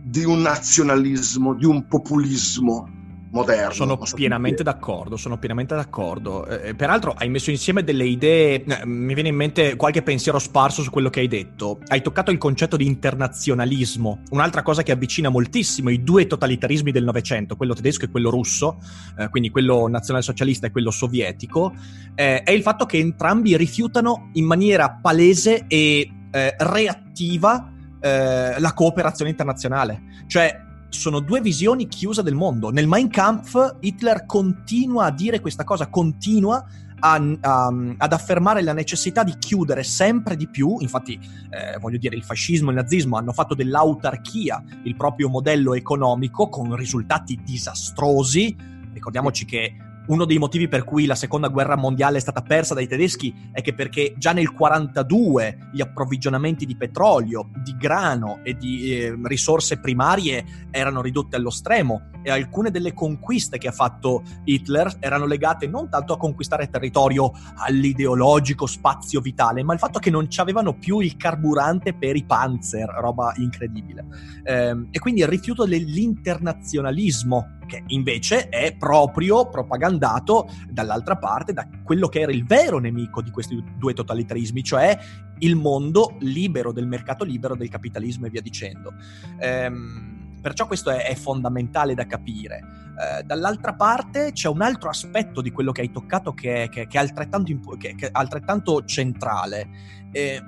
di 0.03 0.23
un 0.23 0.41
nazionalismo, 0.41 1.53
di 1.53 1.65
un 1.65 1.85
populismo 1.85 3.00
moderno. 3.31 3.73
Sono 3.73 3.97
pienamente 4.13 4.63
d'accordo, 4.63 5.17
sono 5.17 5.37
pienamente 5.37 5.75
d'accordo. 5.75 6.45
Eh, 6.45 6.69
eh, 6.69 6.75
peraltro 6.75 7.13
hai 7.17 7.29
messo 7.29 7.49
insieme 7.49 7.83
delle 7.83 8.05
idee, 8.05 8.63
eh, 8.63 8.85
mi 8.85 9.13
viene 9.13 9.29
in 9.29 9.35
mente 9.35 9.75
qualche 9.75 10.01
pensiero 10.01 10.39
sparso 10.39 10.81
su 10.81 10.89
quello 10.89 11.09
che 11.09 11.21
hai 11.21 11.27
detto. 11.27 11.79
Hai 11.87 12.01
toccato 12.01 12.31
il 12.31 12.37
concetto 12.37 12.77
di 12.77 12.85
internazionalismo, 12.85 14.21
un'altra 14.31 14.61
cosa 14.61 14.83
che 14.83 14.91
avvicina 14.91 15.29
moltissimo 15.29 15.89
i 15.89 16.03
due 16.03 16.27
totalitarismi 16.27 16.91
del 16.91 17.03
Novecento, 17.03 17.55
quello 17.55 17.73
tedesco 17.73 18.05
e 18.05 18.09
quello 18.09 18.29
russo, 18.29 18.77
eh, 19.17 19.29
quindi 19.29 19.49
quello 19.49 19.87
nazionalsocialista 19.87 20.67
e 20.67 20.71
quello 20.71 20.91
sovietico, 20.91 21.73
eh, 22.15 22.43
è 22.43 22.51
il 22.51 22.61
fatto 22.61 22.85
che 22.85 22.97
entrambi 22.97 23.55
rifiutano 23.57 24.29
in 24.33 24.45
maniera 24.45 24.99
palese 25.01 25.65
e 25.67 26.11
eh, 26.31 26.55
reattiva 26.57 27.67
la 28.03 28.73
cooperazione 28.73 29.29
internazionale. 29.29 30.01
Cioè, 30.25 30.70
sono 30.99 31.19
due 31.19 31.41
visioni 31.41 31.87
chiuse 31.87 32.23
del 32.23 32.35
mondo. 32.35 32.69
Nel 32.69 32.87
Mein 32.87 33.09
Kampf 33.09 33.77
Hitler 33.79 34.25
continua 34.25 35.05
a 35.05 35.11
dire 35.11 35.39
questa 35.39 35.63
cosa, 35.63 35.87
continua 35.87 36.65
a, 36.99 37.37
a, 37.41 37.73
ad 37.97 38.13
affermare 38.13 38.61
la 38.61 38.73
necessità 38.73 39.23
di 39.23 39.35
chiudere 39.37 39.83
sempre 39.83 40.35
di 40.35 40.47
più, 40.47 40.77
infatti 40.79 41.13
eh, 41.13 41.77
voglio 41.79 41.97
dire 41.97 42.15
il 42.15 42.23
fascismo 42.23 42.69
e 42.69 42.73
il 42.73 42.79
nazismo 42.79 43.17
hanno 43.17 43.33
fatto 43.33 43.55
dell'autarchia 43.55 44.63
il 44.83 44.95
proprio 44.95 45.29
modello 45.29 45.73
economico 45.73 46.47
con 46.49 46.75
risultati 46.75 47.39
disastrosi, 47.43 48.55
ricordiamoci 48.93 49.45
che 49.45 49.75
uno 50.11 50.25
dei 50.25 50.37
motivi 50.37 50.67
per 50.67 50.83
cui 50.83 51.05
la 51.05 51.15
seconda 51.15 51.47
guerra 51.47 51.77
mondiale 51.77 52.17
è 52.17 52.21
stata 52.21 52.41
persa 52.41 52.73
dai 52.73 52.87
tedeschi 52.87 53.33
è 53.51 53.61
che 53.61 53.73
perché 53.73 54.13
già 54.17 54.33
nel 54.33 54.49
1942 54.51 55.69
gli 55.71 55.81
approvvigionamenti 55.81 56.65
di 56.65 56.75
petrolio, 56.75 57.49
di 57.63 57.75
grano 57.77 58.41
e 58.43 58.55
di 58.55 58.91
eh, 58.91 59.17
risorse 59.23 59.79
primarie 59.79 60.67
erano 60.69 61.01
ridotti 61.01 61.35
allo 61.35 61.49
stremo 61.49 62.09
e 62.23 62.29
alcune 62.29 62.71
delle 62.71 62.93
conquiste 62.93 63.57
che 63.57 63.69
ha 63.69 63.71
fatto 63.71 64.23
Hitler 64.43 64.97
erano 64.99 65.25
legate 65.25 65.67
non 65.67 65.89
tanto 65.89 66.13
a 66.13 66.17
conquistare 66.17 66.69
territorio 66.69 67.31
all'ideologico 67.55 68.65
spazio 68.65 69.21
vitale, 69.21 69.63
ma 69.63 69.73
al 69.73 69.79
fatto 69.79 69.99
che 69.99 70.09
non 70.09 70.27
avevano 70.35 70.73
più 70.73 70.99
il 70.99 71.15
carburante 71.15 71.93
per 71.93 72.15
i 72.15 72.25
panzer, 72.25 72.89
roba 72.99 73.33
incredibile. 73.37 74.05
Eh, 74.43 74.87
e 74.91 74.99
quindi 74.99 75.21
il 75.21 75.27
rifiuto 75.27 75.65
dell'internazionalismo 75.65 77.59
che 77.71 77.83
invece 77.87 78.49
è 78.49 78.75
proprio 78.75 79.47
propagandato 79.47 80.49
dall'altra 80.69 81.15
parte 81.15 81.53
da 81.53 81.65
quello 81.83 82.09
che 82.09 82.19
era 82.19 82.31
il 82.33 82.45
vero 82.45 82.79
nemico 82.79 83.21
di 83.21 83.31
questi 83.31 83.63
due 83.77 83.93
totalitarismi, 83.93 84.61
cioè 84.61 84.99
il 85.39 85.55
mondo 85.55 86.17
libero 86.19 86.73
del 86.73 86.85
mercato 86.85 87.23
libero, 87.23 87.55
del 87.55 87.69
capitalismo 87.69 88.25
e 88.25 88.29
via 88.29 88.41
dicendo. 88.41 88.93
Ehm, 89.39 90.39
perciò 90.41 90.67
questo 90.67 90.89
è, 90.89 91.05
è, 91.05 91.15
fondamentale 91.15 91.93
da 91.93 92.05
capire. 92.05 92.59
Eh, 92.99 93.23
dall'altra 93.23 93.73
parte 93.73 94.33
c'è 94.33 94.49
un 94.49 94.61
altro 94.61 94.89
aspetto 94.89 95.39
di 95.39 95.51
quello 95.51 95.71
che 95.71 95.81
hai 95.81 95.91
toccato 95.91 96.33
che, 96.33 96.67
che, 96.69 96.87
che, 96.87 96.97
è, 96.97 96.99
altrettanto 96.99 97.51
impo- 97.51 97.77
che 97.77 97.95
è, 97.97 98.09
altrettanto 98.11 98.83
centrale. 98.83 99.69
Eh, 100.11 100.41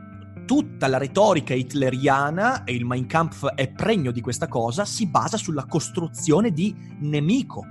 tutta 0.45 0.87
la 0.87 0.97
retorica 0.97 1.53
hitleriana, 1.53 2.63
e 2.63 2.73
il 2.73 2.85
Mein 2.85 3.05
Kampf 3.05 3.47
è 3.47 3.69
pregno 3.69 4.11
di 4.11 4.21
questa 4.21 4.47
cosa, 4.47 4.85
si 4.85 5.07
basa 5.07 5.37
sulla 5.37 5.65
costruzione 5.65 6.51
di 6.51 6.75
nemico. 6.99 7.65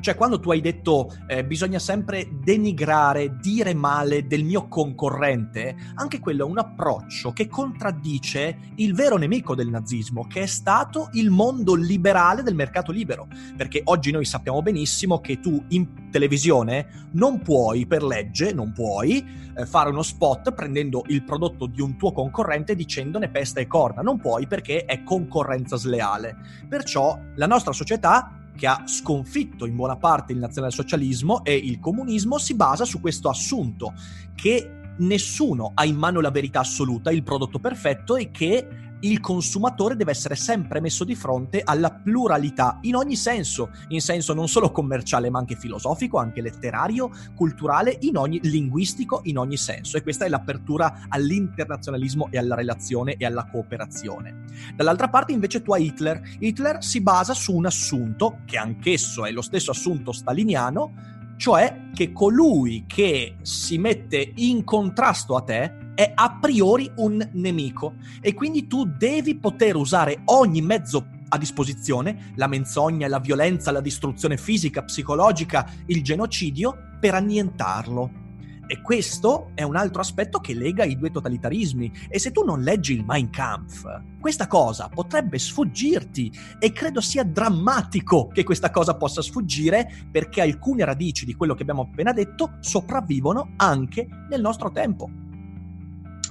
Cioè, 0.00 0.14
quando 0.14 0.40
tu 0.40 0.50
hai 0.50 0.60
detto 0.60 1.14
eh, 1.26 1.44
bisogna 1.44 1.78
sempre 1.78 2.28
denigrare, 2.42 3.36
dire 3.36 3.74
male 3.74 4.26
del 4.26 4.44
mio 4.44 4.68
concorrente, 4.68 5.76
anche 5.94 6.20
quello 6.20 6.46
è 6.46 6.48
un 6.48 6.58
approccio 6.58 7.32
che 7.32 7.48
contraddice 7.48 8.72
il 8.76 8.94
vero 8.94 9.16
nemico 9.16 9.54
del 9.54 9.68
nazismo, 9.68 10.26
che 10.26 10.42
è 10.42 10.46
stato 10.46 11.08
il 11.12 11.30
mondo 11.30 11.74
liberale 11.74 12.42
del 12.42 12.54
mercato 12.54 12.92
libero. 12.92 13.28
Perché 13.56 13.80
oggi 13.84 14.10
noi 14.10 14.24
sappiamo 14.24 14.62
benissimo 14.62 15.20
che 15.20 15.40
tu 15.40 15.62
in 15.68 16.10
televisione 16.10 17.08
non 17.12 17.40
puoi, 17.40 17.86
per 17.86 18.02
legge, 18.02 18.52
non 18.52 18.72
puoi 18.72 19.24
eh, 19.56 19.66
fare 19.66 19.90
uno 19.90 20.02
spot 20.02 20.52
prendendo 20.52 21.02
il 21.08 21.24
prodotto 21.24 21.66
di 21.66 21.80
un 21.80 21.96
tuo 21.96 22.12
concorrente 22.12 22.74
dicendone 22.74 23.28
pesta 23.28 23.60
e 23.60 23.66
corna. 23.66 24.02
Non 24.02 24.18
puoi 24.18 24.46
perché 24.46 24.84
è 24.84 25.02
concorrenza 25.02 25.76
sleale. 25.76 26.36
Perciò 26.68 27.18
la 27.34 27.46
nostra 27.46 27.72
società 27.72 28.47
che 28.58 28.66
ha 28.66 28.82
sconfitto 28.86 29.66
in 29.66 29.76
buona 29.76 29.96
parte 29.96 30.32
il 30.32 30.40
nazionalsocialismo 30.40 31.44
e 31.44 31.54
il 31.54 31.78
comunismo 31.78 32.38
si 32.38 32.56
basa 32.56 32.84
su 32.84 33.00
questo 33.00 33.28
assunto 33.28 33.94
che 34.34 34.94
nessuno 34.98 35.70
ha 35.74 35.84
in 35.84 35.94
mano 35.94 36.20
la 36.20 36.32
verità 36.32 36.60
assoluta, 36.60 37.12
il 37.12 37.22
prodotto 37.22 37.60
perfetto 37.60 38.16
e 38.16 38.32
che 38.32 38.66
il 39.00 39.20
consumatore 39.20 39.96
deve 39.96 40.10
essere 40.10 40.34
sempre 40.34 40.80
messo 40.80 41.04
di 41.04 41.14
fronte 41.14 41.60
alla 41.64 41.90
pluralità 41.90 42.78
in 42.82 42.96
ogni 42.96 43.16
senso, 43.16 43.70
in 43.88 44.00
senso 44.00 44.34
non 44.34 44.48
solo 44.48 44.70
commerciale 44.70 45.30
ma 45.30 45.38
anche 45.38 45.56
filosofico, 45.56 46.18
anche 46.18 46.40
letterario, 46.40 47.10
culturale, 47.34 47.96
in 48.00 48.16
ogni 48.16 48.40
linguistico, 48.42 49.20
in 49.24 49.38
ogni 49.38 49.56
senso. 49.56 49.96
E 49.96 50.02
questa 50.02 50.24
è 50.24 50.28
l'apertura 50.28 51.06
all'internazionalismo 51.08 52.28
e 52.30 52.38
alla 52.38 52.54
relazione 52.54 53.16
e 53.16 53.24
alla 53.24 53.46
cooperazione. 53.50 54.44
Dall'altra 54.74 55.08
parte 55.08 55.32
invece 55.32 55.62
tu 55.62 55.72
hai 55.72 55.86
Hitler. 55.86 56.20
Hitler 56.38 56.82
si 56.82 57.00
basa 57.00 57.34
su 57.34 57.54
un 57.54 57.66
assunto, 57.66 58.40
che 58.44 58.56
anch'esso 58.56 59.24
è 59.24 59.30
lo 59.30 59.42
stesso 59.42 59.70
assunto 59.70 60.12
staliniano, 60.12 61.16
cioè 61.38 61.88
che 61.94 62.12
colui 62.12 62.84
che 62.86 63.36
si 63.40 63.78
mette 63.78 64.32
in 64.36 64.64
contrasto 64.64 65.36
a 65.36 65.40
te 65.40 65.94
è 65.94 66.12
a 66.14 66.38
priori 66.38 66.90
un 66.96 67.26
nemico 67.32 67.94
e 68.20 68.34
quindi 68.34 68.66
tu 68.66 68.84
devi 68.84 69.36
poter 69.36 69.76
usare 69.76 70.20
ogni 70.26 70.60
mezzo 70.60 71.06
a 71.28 71.38
disposizione, 71.38 72.32
la 72.36 72.46
menzogna, 72.46 73.08
la 73.08 73.18
violenza, 73.20 73.70
la 73.70 73.80
distruzione 73.80 74.36
fisica, 74.36 74.82
psicologica, 74.82 75.70
il 75.86 76.02
genocidio, 76.02 76.76
per 77.00 77.14
annientarlo. 77.14 78.27
E 78.68 78.82
questo 78.82 79.50
è 79.54 79.62
un 79.62 79.76
altro 79.76 80.02
aspetto 80.02 80.40
che 80.40 80.52
lega 80.52 80.84
i 80.84 80.98
due 80.98 81.10
totalitarismi. 81.10 81.90
E 82.10 82.18
se 82.18 82.30
tu 82.30 82.44
non 82.44 82.60
leggi 82.60 82.92
il 82.92 83.02
Mein 83.02 83.30
Kampf, 83.30 83.84
questa 84.20 84.46
cosa 84.46 84.90
potrebbe 84.92 85.38
sfuggirti. 85.38 86.30
E 86.58 86.70
credo 86.72 87.00
sia 87.00 87.24
drammatico 87.24 88.28
che 88.28 88.44
questa 88.44 88.70
cosa 88.70 88.94
possa 88.94 89.22
sfuggire 89.22 90.06
perché 90.12 90.42
alcune 90.42 90.84
radici 90.84 91.24
di 91.24 91.34
quello 91.34 91.54
che 91.54 91.62
abbiamo 91.62 91.88
appena 91.90 92.12
detto 92.12 92.58
sopravvivono 92.60 93.54
anche 93.56 94.06
nel 94.28 94.42
nostro 94.42 94.70
tempo. 94.70 95.08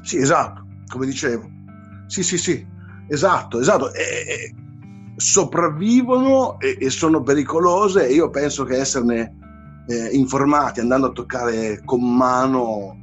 Sì, 0.04 0.18
esatto, 0.18 0.64
come 0.88 1.08
dicevo. 1.08 1.50
Sì, 2.06 2.22
sì, 2.22 2.38
sì, 2.38 2.66
esatto, 3.08 3.60
esatto. 3.60 3.92
E, 3.94 4.02
e, 4.02 4.56
sopravvivono 5.16 6.60
e, 6.60 6.78
e, 6.80 6.90
sono 6.92 7.24
pericolose 7.24 8.08
e 8.08 8.14
io 8.14 8.30
penso 8.30 8.64
che 8.64 8.78
esserne 8.78 9.47
eh, 9.88 10.10
informati, 10.12 10.80
andando 10.80 11.08
a 11.08 11.12
toccare 11.12 11.82
con 11.84 12.16
mano 12.16 12.98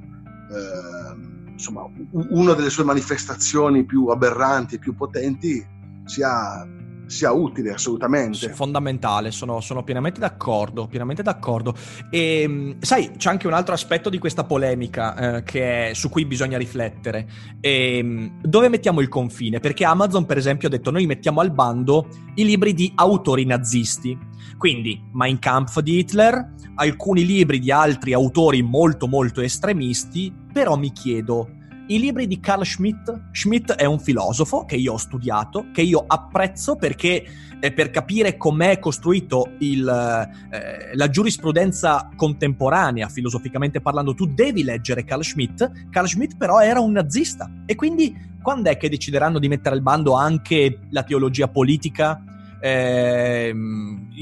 eh, 0.51 1.53
insomma, 1.53 1.89
una 2.13 2.53
delle 2.53 2.71
sue 2.71 2.85
manifestazioni 2.85 3.85
più 3.85 4.09
aberranti 4.09 4.77
e 4.77 4.79
più 4.79 4.95
potenti 4.95 5.65
sia 6.05 6.67
sia 7.07 7.33
utile 7.33 7.73
assolutamente. 7.73 8.49
Fondamentale, 8.51 9.31
sono, 9.31 9.61
sono 9.61 9.83
pienamente 9.83 10.21
d'accordo, 10.21 10.87
pienamente 10.87 11.23
d'accordo. 11.23 11.75
E 12.11 12.43
ehm, 12.43 12.77
sai, 12.81 13.13
c'è 13.17 13.31
anche 13.31 13.47
un 13.47 13.53
altro 13.53 13.75
aspetto 13.75 14.09
di 14.09 14.19
questa 14.19 14.45
polemica 14.45 15.43
eh, 15.43 15.43
è, 15.43 15.91
su 15.95 16.09
cui 16.09 16.25
bisogna 16.25 16.59
riflettere. 16.59 17.27
E, 17.61 17.99
ehm, 17.99 18.41
dove 18.43 18.69
mettiamo 18.69 19.01
il 19.01 19.09
confine? 19.09 19.61
Perché 19.61 19.85
Amazon, 19.85 20.25
per 20.27 20.37
esempio, 20.37 20.69
ha 20.69 20.71
detto 20.71 20.91
noi 20.91 21.07
mettiamo 21.07 21.41
al 21.41 21.51
bando 21.51 22.09
i 22.35 22.45
libri 22.45 22.75
di 22.75 22.91
autori 22.95 23.45
nazisti. 23.45 24.33
Quindi 24.65 24.99
Mein 25.13 25.39
Kampf 25.41 25.81
di 25.81 25.99
Hitler, 25.99 26.55
alcuni 26.77 27.27
libri 27.27 27.59
di 27.59 27.71
altri 27.71 28.15
autori 28.15 28.63
molto 28.63 29.07
molto 29.07 29.43
estremisti, 29.43 30.33
però 30.51 30.79
mi 30.79 30.91
chiedo 30.91 31.51
i 31.89 31.99
libri 31.99 32.27
di 32.27 32.41
Carl 32.41 32.65
Schmitt. 32.65 33.29
Schmitt 33.31 33.73
è 33.73 33.85
un 33.85 34.01
filosofo 34.01 34.65
che 34.65 34.77
io 34.77 34.95
ho 34.95 34.97
studiato, 34.97 35.67
che 35.71 35.83
io 35.83 36.03
apprezzo 36.07 36.77
perché 36.77 37.27
eh, 37.61 37.73
per 37.75 37.91
capire 37.91 38.39
com'è 38.39 38.79
costruito 38.79 39.51
il, 39.59 39.87
eh, 39.87 40.97
la 40.97 41.11
giurisprudenza 41.11 42.09
contemporanea, 42.17 43.11
filosoficamente 43.11 43.83
parlando, 43.83 44.15
tu 44.15 44.25
devi 44.25 44.65
leggere 44.65 45.05
Carl 45.05 45.23
Schmitt. 45.23 45.91
Carl 45.91 46.09
Schmitt 46.09 46.39
però 46.39 46.61
era 46.61 46.81
un 46.81 46.93
nazista 46.93 47.51
e 47.67 47.75
quindi 47.75 48.17
quando 48.41 48.71
è 48.71 48.79
che 48.79 48.89
decideranno 48.89 49.39
di 49.39 49.49
mettere 49.49 49.75
al 49.75 49.83
bando 49.83 50.15
anche 50.15 50.79
la 50.89 51.03
teologia 51.03 51.49
politica? 51.49 52.23
Eh, 52.65 53.55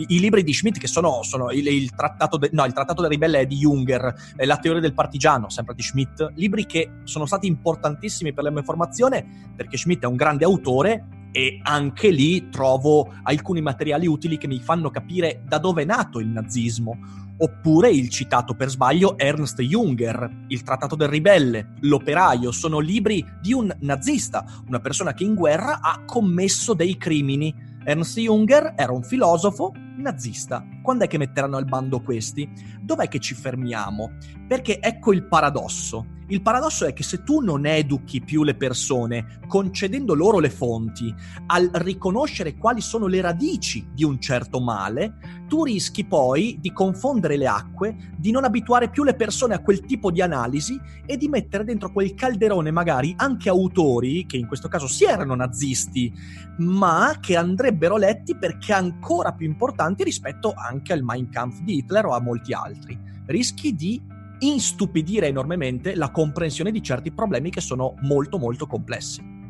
i, 0.09 0.19
libri 0.19 0.43
di 0.43 0.53
Schmidt 0.53 0.79
che 0.79 0.89
sono, 0.89 1.23
sono 1.23 1.53
il, 1.53 1.65
il, 1.65 1.95
trattato 1.95 2.37
de, 2.39 2.51
no, 2.53 2.65
il, 2.65 2.73
trattato 2.73 3.01
del 3.01 3.11
ribelle 3.11 3.39
è 3.39 3.47
di 3.47 3.59
Junger, 3.59 4.33
eh, 4.37 4.47
La 4.47 4.57
teoria 4.57 4.81
del 4.81 4.95
partigiano, 4.95 5.49
sempre 5.49 5.77
di 5.77 5.83
Schmidt, 5.83 6.33
libri 6.35 6.67
che 6.67 6.91
sono 7.05 7.25
stati 7.25 7.47
importantissimi 7.47 8.33
per 8.33 8.43
la 8.43 8.51
mia 8.51 8.65
formazione 8.65 9.53
perché 9.55 9.77
Schmidt 9.77 10.03
è 10.03 10.07
un 10.07 10.17
grande 10.17 10.45
autore 10.45 11.21
e 11.31 11.61
anche 11.63 12.11
lì 12.11 12.49
trovo 12.51 13.13
alcuni 13.23 13.61
materiali 13.61 14.09
utili 14.09 14.37
che 14.37 14.49
mi 14.49 14.59
fanno 14.59 14.91
capire 14.91 15.43
da 15.47 15.59
dove 15.59 15.83
è 15.83 15.87
nato 15.87 16.19
il 16.19 16.27
nazismo. 16.27 16.99
Oppure 17.39 17.91
il 17.91 18.09
citato 18.09 18.55
per 18.55 18.69
sbaglio 18.69 19.17
Ernst 19.19 19.61
Junger, 19.63 20.45
Il 20.49 20.63
Trattato 20.63 20.95
del 20.95 21.09
Ribelle, 21.09 21.75
L'Operaio, 21.81 22.53
sono 22.53 22.79
libri 22.79 23.25
di 23.41 23.53
un 23.53 23.75
nazista, 23.81 24.45
una 24.67 24.79
persona 24.81 25.13
che 25.15 25.25
in 25.25 25.35
guerra 25.35 25.81
ha 25.81 26.03
commesso 26.05 26.75
dei 26.75 26.97
crimini. 26.97 27.71
Ernst 27.85 28.19
Junger 28.19 28.75
era 28.77 28.93
un 28.93 29.03
filosofo 29.03 29.73
nazista. 29.97 30.65
Quando 30.83 31.05
è 31.05 31.09
che 31.09 31.19
metteranno 31.19 31.57
al 31.57 31.65
bando 31.65 32.01
questi? 32.01 32.51
Dov'è 32.81 33.09
che 33.09 33.19
ci 33.19 33.35
fermiamo? 33.35 34.13
Perché 34.47 34.79
ecco 34.81 35.13
il 35.13 35.27
paradosso. 35.27 36.21
Il 36.29 36.41
paradosso 36.41 36.87
è 36.87 36.93
che 36.93 37.03
se 37.03 37.23
tu 37.25 37.41
non 37.41 37.67
educhi 37.67 38.21
più 38.21 38.43
le 38.43 38.55
persone, 38.55 39.41
concedendo 39.47 40.15
loro 40.15 40.39
le 40.39 40.51
fonti, 40.51 41.13
al 41.47 41.69
riconoscere 41.75 42.55
quali 42.55 42.81
sono 42.81 43.07
le 43.07 43.21
radici 43.21 43.87
di 43.93 44.05
un 44.05 44.21
certo 44.21 44.61
male, 44.61 45.43
tu 45.49 45.65
rischi 45.65 46.05
poi 46.05 46.57
di 46.61 46.73
confondere 46.73 47.37
le 47.37 47.47
acque, 47.47 48.15
di 48.17 48.31
non 48.31 48.45
abituare 48.45 48.89
più 48.89 49.05
le 49.05 49.15
persone 49.15 49.55
a 49.55 49.61
quel 49.61 49.81
tipo 49.81 50.11
di 50.11 50.23
analisi 50.23 50.81
e 51.05 51.17
di 51.17 51.29
mettere 51.29 51.65
dentro 51.65 51.93
quel 51.93 52.15
calderone 52.15 52.71
magari 52.71 53.13
anche 53.17 53.51
autori, 53.51 54.25
che 54.25 54.37
in 54.37 54.47
questo 54.47 54.69
caso 54.69 54.87
sì 54.87 55.05
erano 55.05 55.35
nazisti, 55.35 56.13
ma 56.59 57.17
che 57.21 57.37
andrebbero 57.37 57.97
letti 57.97 58.37
perché 58.37 58.73
ancora 58.73 59.33
più 59.33 59.47
importanti 59.47 60.05
rispetto 60.05 60.55
anche 60.57 60.93
al 60.93 61.03
Mein 61.03 61.29
Kampf 61.29 61.61
di 61.61 61.79
Hitler 61.79 62.07
o 62.07 62.15
a 62.15 62.21
molti 62.21 62.53
altri. 62.55 62.99
Rischi 63.27 63.75
di 63.75 64.01
instupidire 64.43 65.27
enormemente 65.27 65.95
la 65.95 66.11
comprensione 66.11 66.71
di 66.71 66.83
certi 66.83 67.13
problemi 67.13 67.51
che 67.51 67.61
sono 67.61 67.95
molto 68.03 68.39
molto 68.39 68.67
complessi. 68.67 69.41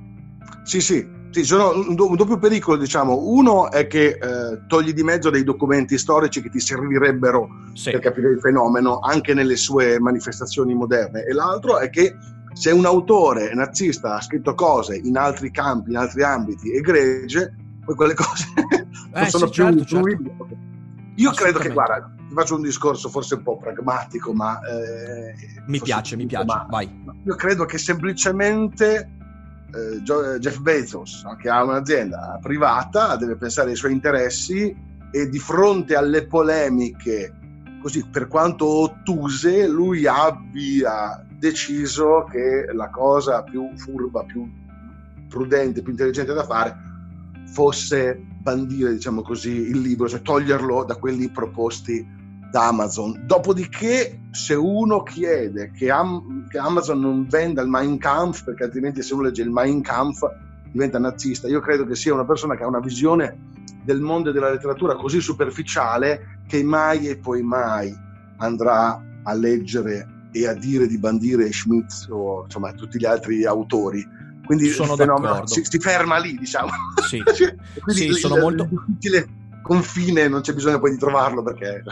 Sì, 0.65 0.81
sì, 0.81 1.07
sì 1.31 1.45
sono 1.45 1.71
un, 1.71 1.95
do- 1.95 2.09
un, 2.09 2.17
doppio 2.17 2.39
pericolo, 2.39 2.77
diciamo. 2.77 3.19
Uno 3.23 3.71
è 3.71 3.87
che 3.87 4.19
eh, 4.21 4.67
togli 4.67 4.93
di 4.93 5.03
mezzo 5.03 5.31
dei 5.31 5.45
documenti 5.45 5.99
storici 5.99 6.41
che 6.41 6.51
ti 6.51 6.61
servirebbero 6.61 7.49
sì. 7.73 7.91
per 7.91 8.01
capire 8.01 8.31
il 8.31 8.41
fenomeno 8.41 9.01
anche 9.01 9.35
nelle 9.35 9.57
sue 9.57 9.99
manifestazioni 9.99 10.75
moderne, 10.75 11.25
e 11.25 11.33
l'altro 11.33 11.79
è 11.79 11.91
che 11.91 12.15
se 12.53 12.71
un 12.71 12.85
autore 12.85 13.55
nazista 13.55 14.17
ha 14.17 14.21
scritto 14.21 14.55
cose 14.55 14.97
in 14.97 15.17
altri 15.17 15.51
campi, 15.51 15.91
in 15.91 15.97
altri 15.97 16.23
ambiti 16.23 16.73
egregie, 16.75 17.55
poi 17.85 17.95
quelle 17.95 18.15
cose 18.15 18.47
eh, 18.57 18.87
non 19.19 19.27
sono 19.27 19.47
sì, 19.47 19.53
più 19.53 19.65
certo, 19.65 19.85
certo. 19.85 20.49
Io 21.17 21.31
credo 21.33 21.59
che, 21.59 21.71
guarda, 21.71 22.15
faccio 22.33 22.57
un 22.57 22.62
discorso 22.62 23.09
forse 23.09 23.35
un 23.35 23.42
po' 23.42 23.59
pragmatico, 23.59 24.33
ma... 24.33 24.59
Eh, 24.61 25.35
mi 25.66 25.81
piace, 25.81 26.16
mi 26.16 26.27
piace, 26.27 26.45
ma, 26.45 26.66
vai. 26.68 27.05
Io 27.25 27.35
credo 27.35 27.64
che 27.64 27.79
semplicemente 27.79 29.11
eh, 29.73 30.03
Jeff 30.03 30.59
Bezos, 30.59 31.25
che 31.40 31.49
ha 31.49 31.62
un'azienda 31.62 32.38
privata, 32.40 33.16
deve 33.16 33.37
pensare 33.37 33.71
ai 33.71 33.77
suoi 33.77 33.92
interessi 33.92 34.75
e 35.11 35.29
di 35.29 35.38
fronte 35.38 35.95
alle 35.95 36.27
polemiche, 36.27 37.35
così 37.81 38.07
per 38.11 38.29
quanto 38.29 38.66
ottuse, 38.66 39.66
lui 39.66 40.07
abbia 40.07 41.25
deciso 41.38 42.27
che 42.31 42.66
la 42.73 42.88
cosa 42.90 43.42
più 43.42 43.71
furba, 43.77 44.25
più 44.25 44.49
prudente, 45.29 45.83
più 45.83 45.90
intelligente 45.90 46.33
da 46.35 46.45
fare 46.45 46.90
fosse 47.47 48.21
bandire, 48.42 48.92
diciamo 48.92 49.23
così, 49.23 49.51
il 49.51 49.81
libro, 49.81 50.09
cioè 50.09 50.23
toglierlo 50.23 50.85
da 50.85 50.97
quelli 50.97 51.29
proposti 51.29 52.21
da 52.53 52.67
Amazon. 52.69 53.23
Dopodiché, 53.25 54.29
se 54.31 54.55
uno 54.55 55.03
chiede 55.03 55.73
che, 55.75 55.91
Am- 55.91 56.47
che, 56.49 56.59
Amazon 56.59 57.01
non 57.01 57.27
venda 57.27 57.62
il 57.62 57.69
Mein 57.69 57.97
Kampf, 57.97 58.45
perché 58.45 58.65
altrimenti 58.65 59.03
se 59.03 59.15
uno 59.15 59.23
legge 59.23 59.41
il 59.41 59.51
Mein 59.51 59.81
Kampf 59.81 60.21
diventa 60.71 60.99
nazista, 60.99 61.49
io 61.49 61.61
credo 61.61 61.87
che 61.87 61.95
sia 61.95 62.12
una 62.12 62.27
persona 62.27 62.55
che 62.55 62.62
ha 62.62 62.67
una 62.67 62.81
visione 62.81 63.51
del 63.83 64.01
mondo 64.01 64.29
e 64.29 64.33
della 64.35 64.51
letteratura 64.51 64.95
così 64.97 65.21
superficiale 65.21 66.43
che 66.47 66.62
mai 66.62 67.09
e 67.09 67.17
poi 67.17 67.43
mai 67.43 67.93
andrà 68.37 69.03
a 69.23 69.33
leggere 69.33 70.29
e 70.31 70.47
a 70.47 70.53
dire 70.53 70.87
di 70.87 70.99
bandire 70.99 71.51
Schmitz 71.51 72.07
o 72.11 72.45
insomma 72.45 72.73
tutti 72.75 72.99
gli 72.99 73.07
altri 73.07 73.47
autori. 73.47 74.07
Quindi 74.45 74.69
sono 74.69 74.95
fenomeno 74.95 75.47
si, 75.47 75.65
si, 75.65 75.79
ferma 75.79 76.19
lì, 76.19 76.37
diciamo. 76.37 76.71
Sì, 77.07 77.23
sì 77.87 78.12
sono 78.12 78.35
il, 78.35 78.41
molto... 78.43 78.69
Il 79.01 79.27
confine 79.62 80.29
non 80.29 80.43
c'è 80.43 80.53
bisogno 80.53 80.81
poi 80.81 80.91
di 80.91 80.99
trovarlo 80.99 81.43
perché 81.43 81.83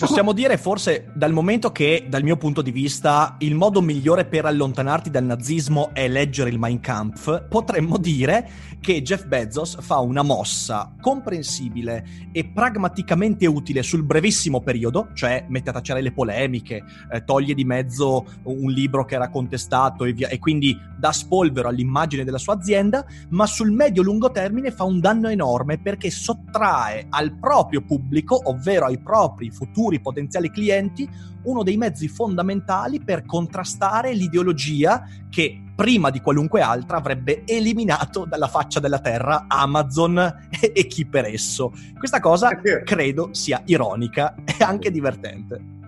Possiamo 0.00 0.32
dire 0.32 0.56
forse 0.56 1.10
dal 1.12 1.30
momento 1.30 1.72
che, 1.72 2.06
dal 2.08 2.22
mio 2.22 2.38
punto 2.38 2.62
di 2.62 2.70
vista, 2.70 3.36
il 3.40 3.54
modo 3.54 3.82
migliore 3.82 4.24
per 4.24 4.46
allontanarti 4.46 5.10
dal 5.10 5.24
nazismo 5.24 5.90
è 5.92 6.08
leggere 6.08 6.48
il 6.48 6.58
Mein 6.58 6.80
Kampf, 6.80 7.46
potremmo 7.48 7.98
dire 7.98 8.48
che 8.80 9.02
Jeff 9.02 9.26
Bezos 9.26 9.76
fa 9.82 9.98
una 9.98 10.22
mossa 10.22 10.94
comprensibile 10.98 12.30
e 12.32 12.46
pragmaticamente 12.46 13.46
utile 13.46 13.82
sul 13.82 14.02
brevissimo 14.02 14.62
periodo, 14.62 15.10
cioè 15.12 15.44
mette 15.48 15.68
a 15.68 15.74
tacere 15.74 16.00
le 16.00 16.12
polemiche, 16.12 16.82
eh, 17.12 17.22
toglie 17.24 17.52
di 17.52 17.64
mezzo 17.64 18.24
un 18.44 18.70
libro 18.70 19.04
che 19.04 19.16
era 19.16 19.28
contestato 19.28 20.06
e, 20.06 20.14
via, 20.14 20.28
e 20.28 20.38
quindi 20.38 20.74
dà 20.98 21.12
spolvero 21.12 21.68
all'immagine 21.68 22.24
della 22.24 22.38
sua 22.38 22.54
azienda, 22.54 23.04
ma 23.30 23.44
sul 23.44 23.70
medio-lungo 23.70 24.30
termine 24.30 24.70
fa 24.70 24.84
un 24.84 24.98
danno 24.98 25.28
enorme 25.28 25.78
perché 25.78 26.10
sottrae 26.10 27.06
al 27.10 27.38
proprio 27.38 27.82
pubblico, 27.82 28.40
ovvero 28.48 28.86
ai 28.86 28.98
propri 28.98 29.50
futuri 29.50 29.89
futuri 29.90 30.00
potenziali 30.00 30.50
clienti 30.50 31.08
uno 31.42 31.62
dei 31.62 31.76
mezzi 31.76 32.06
fondamentali 32.06 33.00
per 33.00 33.24
contrastare 33.24 34.12
l'ideologia 34.12 35.02
che 35.28 35.62
prima 35.74 36.10
di 36.10 36.20
qualunque 36.20 36.60
altra 36.60 36.98
avrebbe 36.98 37.42
eliminato 37.46 38.26
dalla 38.26 38.48
faccia 38.48 38.78
della 38.78 39.00
terra 39.00 39.46
Amazon 39.48 40.48
e 40.60 40.86
chi 40.86 41.06
per 41.06 41.24
esso. 41.24 41.72
Questa 41.98 42.20
cosa 42.20 42.50
credo 42.84 43.30
sia 43.32 43.62
ironica 43.64 44.34
e 44.44 44.62
anche 44.62 44.90
divertente. 44.90 45.78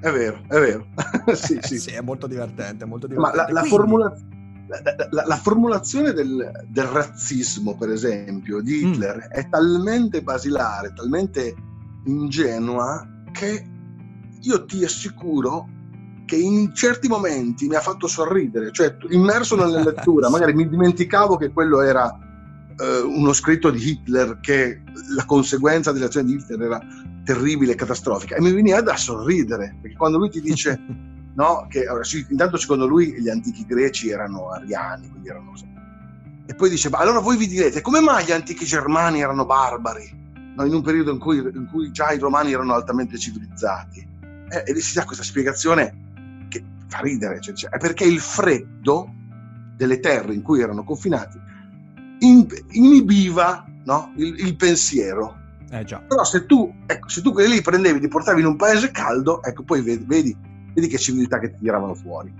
È 0.00 0.10
vero, 0.10 0.40
è 0.48 0.58
vero. 0.58 0.86
sì, 1.34 1.58
sì. 1.60 1.78
sì, 1.78 1.90
è 1.90 2.00
molto 2.00 2.26
divertente, 2.26 2.86
molto 2.86 3.06
divertente. 3.06 3.36
Ma 3.36 3.46
la, 3.46 3.52
la, 3.52 3.62
formula- 3.64 4.16
la, 4.66 5.06
la, 5.10 5.26
la 5.26 5.36
formulazione 5.36 6.12
del, 6.14 6.50
del, 6.68 6.84
razzismo, 6.86 7.76
per 7.76 7.90
esempio, 7.90 8.62
di 8.62 8.82
mm. 8.82 8.92
Hitler 8.92 9.16
mm. 9.16 9.32
è 9.32 9.48
talmente 9.50 10.22
basilare, 10.22 10.94
talmente 10.94 11.54
ingenua 12.06 13.06
che 13.32 13.64
io 14.40 14.64
ti 14.64 14.84
assicuro 14.84 15.68
che 16.30 16.36
in 16.36 16.72
certi 16.74 17.08
momenti 17.08 17.66
mi 17.66 17.74
ha 17.74 17.80
fatto 17.80 18.06
sorridere, 18.06 18.70
cioè 18.70 18.96
immerso 19.08 19.56
nella 19.56 19.82
lettura, 19.84 20.30
magari 20.30 20.54
mi 20.54 20.68
dimenticavo 20.68 21.36
che 21.36 21.50
quello 21.50 21.80
era 21.80 22.16
eh, 22.78 23.00
uno 23.00 23.32
scritto 23.32 23.70
di 23.70 23.90
Hitler, 23.90 24.38
che 24.40 24.80
la 25.14 25.24
conseguenza 25.24 25.90
dell'azione 25.90 26.26
di 26.26 26.34
Hitler 26.34 26.62
era 26.62 26.80
terribile, 27.24 27.74
catastrofica, 27.74 28.36
e 28.36 28.40
mi 28.40 28.52
veniva 28.52 28.80
da 28.80 28.96
sorridere, 28.96 29.76
perché 29.82 29.96
quando 29.96 30.18
lui 30.18 30.30
ti 30.30 30.40
dice, 30.40 30.80
no, 31.34 31.66
che 31.68 31.84
sì, 32.02 32.24
intanto 32.30 32.56
secondo 32.56 32.86
lui 32.86 33.20
gli 33.20 33.28
antichi 33.28 33.66
greci 33.66 34.10
erano 34.10 34.50
ariani, 34.50 35.08
quindi 35.08 35.28
erano... 35.28 35.52
E 36.46 36.54
poi 36.54 36.70
dice, 36.70 36.90
ma 36.90 36.98
allora 36.98 37.18
voi 37.20 37.36
vi 37.36 37.46
direte, 37.48 37.80
come 37.80 38.00
mai 38.00 38.24
gli 38.24 38.32
antichi 38.32 38.64
germani 38.64 39.20
erano 39.20 39.46
barbari? 39.46 40.18
No? 40.54 40.64
in 40.64 40.74
un 40.74 40.82
periodo 40.82 41.12
in 41.12 41.18
cui, 41.18 41.38
in 41.38 41.68
cui, 41.70 41.90
già 41.90 42.10
i 42.10 42.18
romani 42.18 42.52
erano 42.52 42.74
altamente 42.74 43.18
civilizzati. 43.18 44.06
Eh, 44.48 44.62
e 44.66 44.80
si 44.80 44.94
dà 44.94 45.04
questa 45.04 45.24
spiegazione 45.24 46.46
che 46.48 46.64
fa 46.86 47.00
ridere, 47.00 47.40
cioè, 47.40 47.54
cioè, 47.54 47.70
è 47.70 47.78
perché 47.78 48.04
il 48.04 48.20
freddo 48.20 49.08
delle 49.76 50.00
terre 50.00 50.34
in 50.34 50.42
cui 50.42 50.60
erano 50.60 50.84
confinati 50.84 51.38
in, 52.20 52.46
inibiva 52.70 53.66
no? 53.84 54.12
il, 54.16 54.38
il, 54.38 54.56
pensiero. 54.56 55.36
Eh. 55.70 55.84
Però 55.84 56.24
se 56.24 56.46
tu, 56.46 56.72
ecco, 56.86 57.08
se 57.08 57.22
tu 57.22 57.32
quelli 57.32 57.54
lì 57.54 57.62
prendevi 57.62 57.98
e 57.98 58.00
li 58.00 58.08
portavi 58.08 58.40
in 58.40 58.46
un 58.46 58.56
paese 58.56 58.90
caldo, 58.90 59.42
ecco, 59.42 59.62
poi 59.62 59.82
vedi, 59.82 60.04
vedi, 60.06 60.36
vedi 60.74 60.88
che 60.88 60.98
civiltà 60.98 61.38
che 61.38 61.50
ti 61.50 61.58
tiravano 61.60 61.94
fuori. 61.94 62.32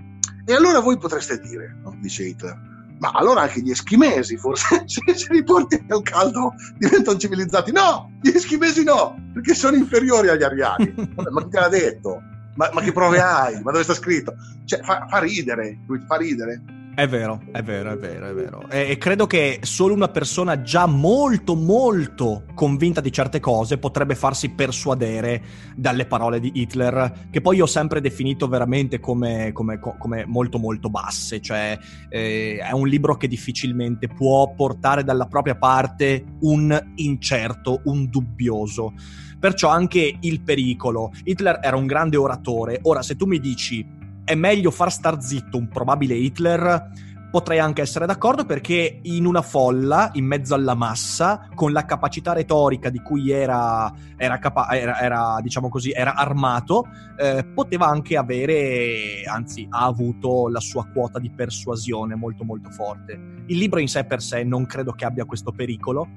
E 0.45 0.53
allora 0.53 0.79
voi 0.79 0.97
potreste 0.97 1.39
dire, 1.39 1.77
no? 1.83 1.97
dice 2.01 2.23
Hitler, 2.23 2.59
ma 3.01 3.09
allora 3.13 3.41
anche 3.41 3.61
gli 3.61 3.71
eschimesi, 3.71 4.37
forse, 4.37 4.83
se, 4.85 5.01
li 5.31 5.43
porti 5.43 5.83
al 5.89 6.03
caldo 6.03 6.53
diventano 6.77 7.17
civilizzati. 7.17 7.71
No, 7.71 8.11
gli 8.21 8.29
eschimesi 8.29 8.83
no, 8.83 9.15
perché 9.33 9.55
sono 9.55 9.75
inferiori 9.75 10.29
agli 10.29 10.43
ariani. 10.43 10.93
ma 11.31 11.41
chi 11.41 11.49
te 11.49 11.59
l'ha 11.59 11.67
detto? 11.67 12.21
Ma, 12.55 12.69
ma, 12.73 12.81
che 12.81 12.91
prove 12.91 13.19
hai? 13.19 13.59
Ma 13.63 13.71
dove 13.71 13.83
sta 13.83 13.95
scritto? 13.95 14.35
Cioè, 14.65 14.81
fa, 14.83 15.07
fa 15.09 15.17
ridere, 15.17 15.79
fa 16.07 16.15
ridere. 16.15 16.61
È 17.01 17.07
vero, 17.07 17.41
è 17.51 17.63
vero, 17.63 17.93
è 17.93 17.97
vero, 17.97 18.29
è 18.29 18.33
vero. 18.35 18.69
E, 18.69 18.95
credo 18.99 19.25
che 19.25 19.57
solo 19.63 19.95
una 19.95 20.09
persona 20.09 20.61
già 20.61 20.85
molto, 20.85 21.55
molto 21.55 22.43
convinta 22.53 23.01
di 23.01 23.11
certe 23.11 23.39
cose 23.39 23.79
potrebbe 23.79 24.13
farsi 24.13 24.49
persuadere 24.49 25.41
dalle 25.75 26.05
parole 26.05 26.39
di 26.39 26.51
Hitler, 26.53 27.29
che 27.31 27.41
poi 27.41 27.59
ho 27.59 27.65
sempre 27.65 28.01
definito 28.01 28.47
veramente 28.47 28.99
come, 28.99 29.51
come, 29.51 29.79
come 29.79 30.25
molto, 30.27 30.59
molto 30.59 30.91
basse. 30.91 31.41
Cioè, 31.41 31.75
eh, 32.07 32.59
è 32.59 32.71
un 32.71 32.87
libro 32.87 33.17
che 33.17 33.27
difficilmente 33.27 34.07
può 34.07 34.53
portare 34.53 35.03
dalla 35.03 35.25
propria 35.25 35.55
parte 35.55 36.23
un 36.41 36.91
incerto, 36.97 37.81
un 37.85 38.11
dubbioso. 38.11 38.93
Perciò 39.39 39.69
anche 39.69 40.17
il 40.19 40.41
pericolo. 40.43 41.11
Hitler 41.23 41.61
era 41.63 41.77
un 41.77 41.87
grande 41.87 42.17
oratore. 42.17 42.77
Ora, 42.83 43.01
se 43.01 43.15
tu 43.15 43.25
mi 43.25 43.39
dici 43.39 43.99
è 44.23 44.35
meglio 44.35 44.71
far 44.71 44.91
star 44.91 45.21
zitto 45.21 45.57
un 45.57 45.67
probabile 45.67 46.15
Hitler 46.15 46.89
potrei 47.31 47.59
anche 47.59 47.81
essere 47.81 48.05
d'accordo 48.05 48.45
perché 48.45 48.99
in 49.03 49.25
una 49.25 49.41
folla, 49.41 50.11
in 50.13 50.25
mezzo 50.25 50.53
alla 50.53 50.75
massa, 50.75 51.47
con 51.55 51.71
la 51.71 51.85
capacità 51.85 52.33
retorica 52.33 52.89
di 52.89 52.99
cui 52.99 53.31
era, 53.31 53.91
era, 54.17 54.37
capa- 54.37 54.67
era, 54.71 54.99
era 54.99 55.39
diciamo 55.41 55.69
così, 55.69 55.91
armato, 55.93 56.87
eh, 57.17 57.45
poteva 57.45 57.87
anche 57.87 58.17
avere, 58.17 59.23
anzi 59.25 59.65
ha 59.69 59.85
avuto 59.85 60.49
la 60.49 60.59
sua 60.59 60.85
quota 60.85 61.19
di 61.19 61.31
persuasione 61.31 62.15
molto 62.15 62.43
molto 62.43 62.69
forte. 62.69 63.13
Il 63.47 63.57
libro 63.57 63.79
in 63.79 63.87
sé 63.87 64.03
per 64.03 64.21
sé 64.21 64.43
non 64.43 64.65
credo 64.65 64.91
che 64.91 65.05
abbia 65.05 65.23
questo 65.23 65.53
pericolo, 65.53 66.09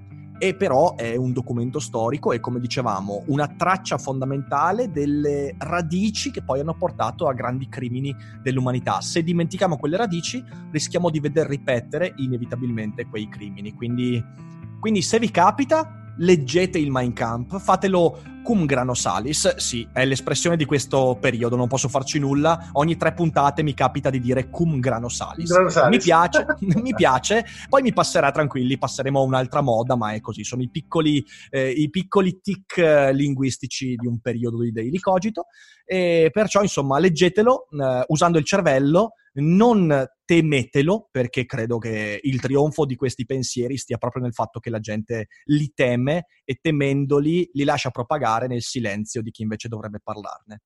e 0.44 0.54
però 0.54 0.94
è 0.94 1.16
un 1.16 1.32
documento 1.32 1.78
storico 1.78 2.30
e 2.30 2.38
come 2.38 2.60
dicevamo 2.60 3.22
una 3.28 3.48
traccia 3.48 3.96
fondamentale 3.96 4.90
delle 4.90 5.54
radici 5.56 6.30
che 6.30 6.42
poi 6.42 6.60
hanno 6.60 6.74
portato 6.74 7.28
a 7.28 7.32
grandi 7.32 7.66
crimini 7.66 8.14
dell'umanità. 8.42 9.00
Se 9.00 9.22
dimentichiamo 9.22 9.78
quelle 9.78 9.96
radici 9.96 10.44
rischiamo 10.70 11.08
di 11.08 11.18
veder 11.18 11.46
ripetere 11.46 12.12
inevitabilmente 12.18 13.06
quei 13.06 13.26
crimini. 13.26 13.72
Quindi, 13.72 14.22
quindi 14.80 15.00
se 15.00 15.18
vi 15.18 15.30
capita 15.30 16.03
leggete 16.18 16.78
il 16.78 16.90
Mein 16.90 17.12
Kampf, 17.12 17.62
fatelo 17.62 18.20
cum 18.44 18.66
grano 18.66 18.92
salis, 18.92 19.56
sì, 19.56 19.88
è 19.90 20.04
l'espressione 20.04 20.56
di 20.56 20.66
questo 20.66 21.16
periodo, 21.18 21.56
non 21.56 21.66
posso 21.66 21.88
farci 21.88 22.18
nulla, 22.18 22.68
ogni 22.72 22.96
tre 22.96 23.14
puntate 23.14 23.62
mi 23.62 23.72
capita 23.72 24.10
di 24.10 24.20
dire 24.20 24.50
cum 24.50 24.80
grano 24.80 25.08
salis. 25.08 25.50
Grano 25.50 25.70
salis. 25.70 25.96
Mi 25.96 26.02
piace, 26.02 26.46
mi 26.60 26.94
piace, 26.94 27.44
poi 27.68 27.80
mi 27.82 27.92
passerà 27.92 28.30
tranquilli, 28.30 28.76
passeremo 28.76 29.18
a 29.18 29.22
un'altra 29.22 29.62
moda, 29.62 29.96
ma 29.96 30.12
è 30.12 30.20
così, 30.20 30.44
sono 30.44 30.62
i 30.62 30.68
piccoli, 30.68 31.24
eh, 31.50 31.70
i 31.70 31.88
piccoli 31.88 32.40
tic 32.42 32.76
eh, 32.76 33.14
linguistici 33.14 33.96
di 33.96 34.06
un 34.06 34.20
periodo 34.20 34.60
di 34.60 34.72
Daily 34.72 34.98
Cogito, 34.98 35.46
e 35.86 36.28
perciò 36.30 36.60
insomma 36.60 36.98
leggetelo 36.98 37.68
eh, 37.70 38.04
usando 38.08 38.36
il 38.38 38.44
cervello, 38.44 39.12
non 39.34 40.06
temetelo 40.24 41.08
perché 41.10 41.44
credo 41.44 41.78
che 41.78 42.20
il 42.22 42.40
trionfo 42.40 42.84
di 42.84 42.96
questi 42.96 43.24
pensieri 43.24 43.76
stia 43.76 43.98
proprio 43.98 44.22
nel 44.22 44.32
fatto 44.32 44.60
che 44.60 44.70
la 44.70 44.80
gente 44.80 45.28
li 45.44 45.72
teme 45.74 46.26
e 46.44 46.58
temendoli 46.60 47.50
li 47.52 47.64
lascia 47.64 47.90
propagare 47.90 48.46
nel 48.46 48.62
silenzio 48.62 49.22
di 49.22 49.30
chi 49.30 49.42
invece 49.42 49.68
dovrebbe 49.68 50.00
parlarne. 50.02 50.62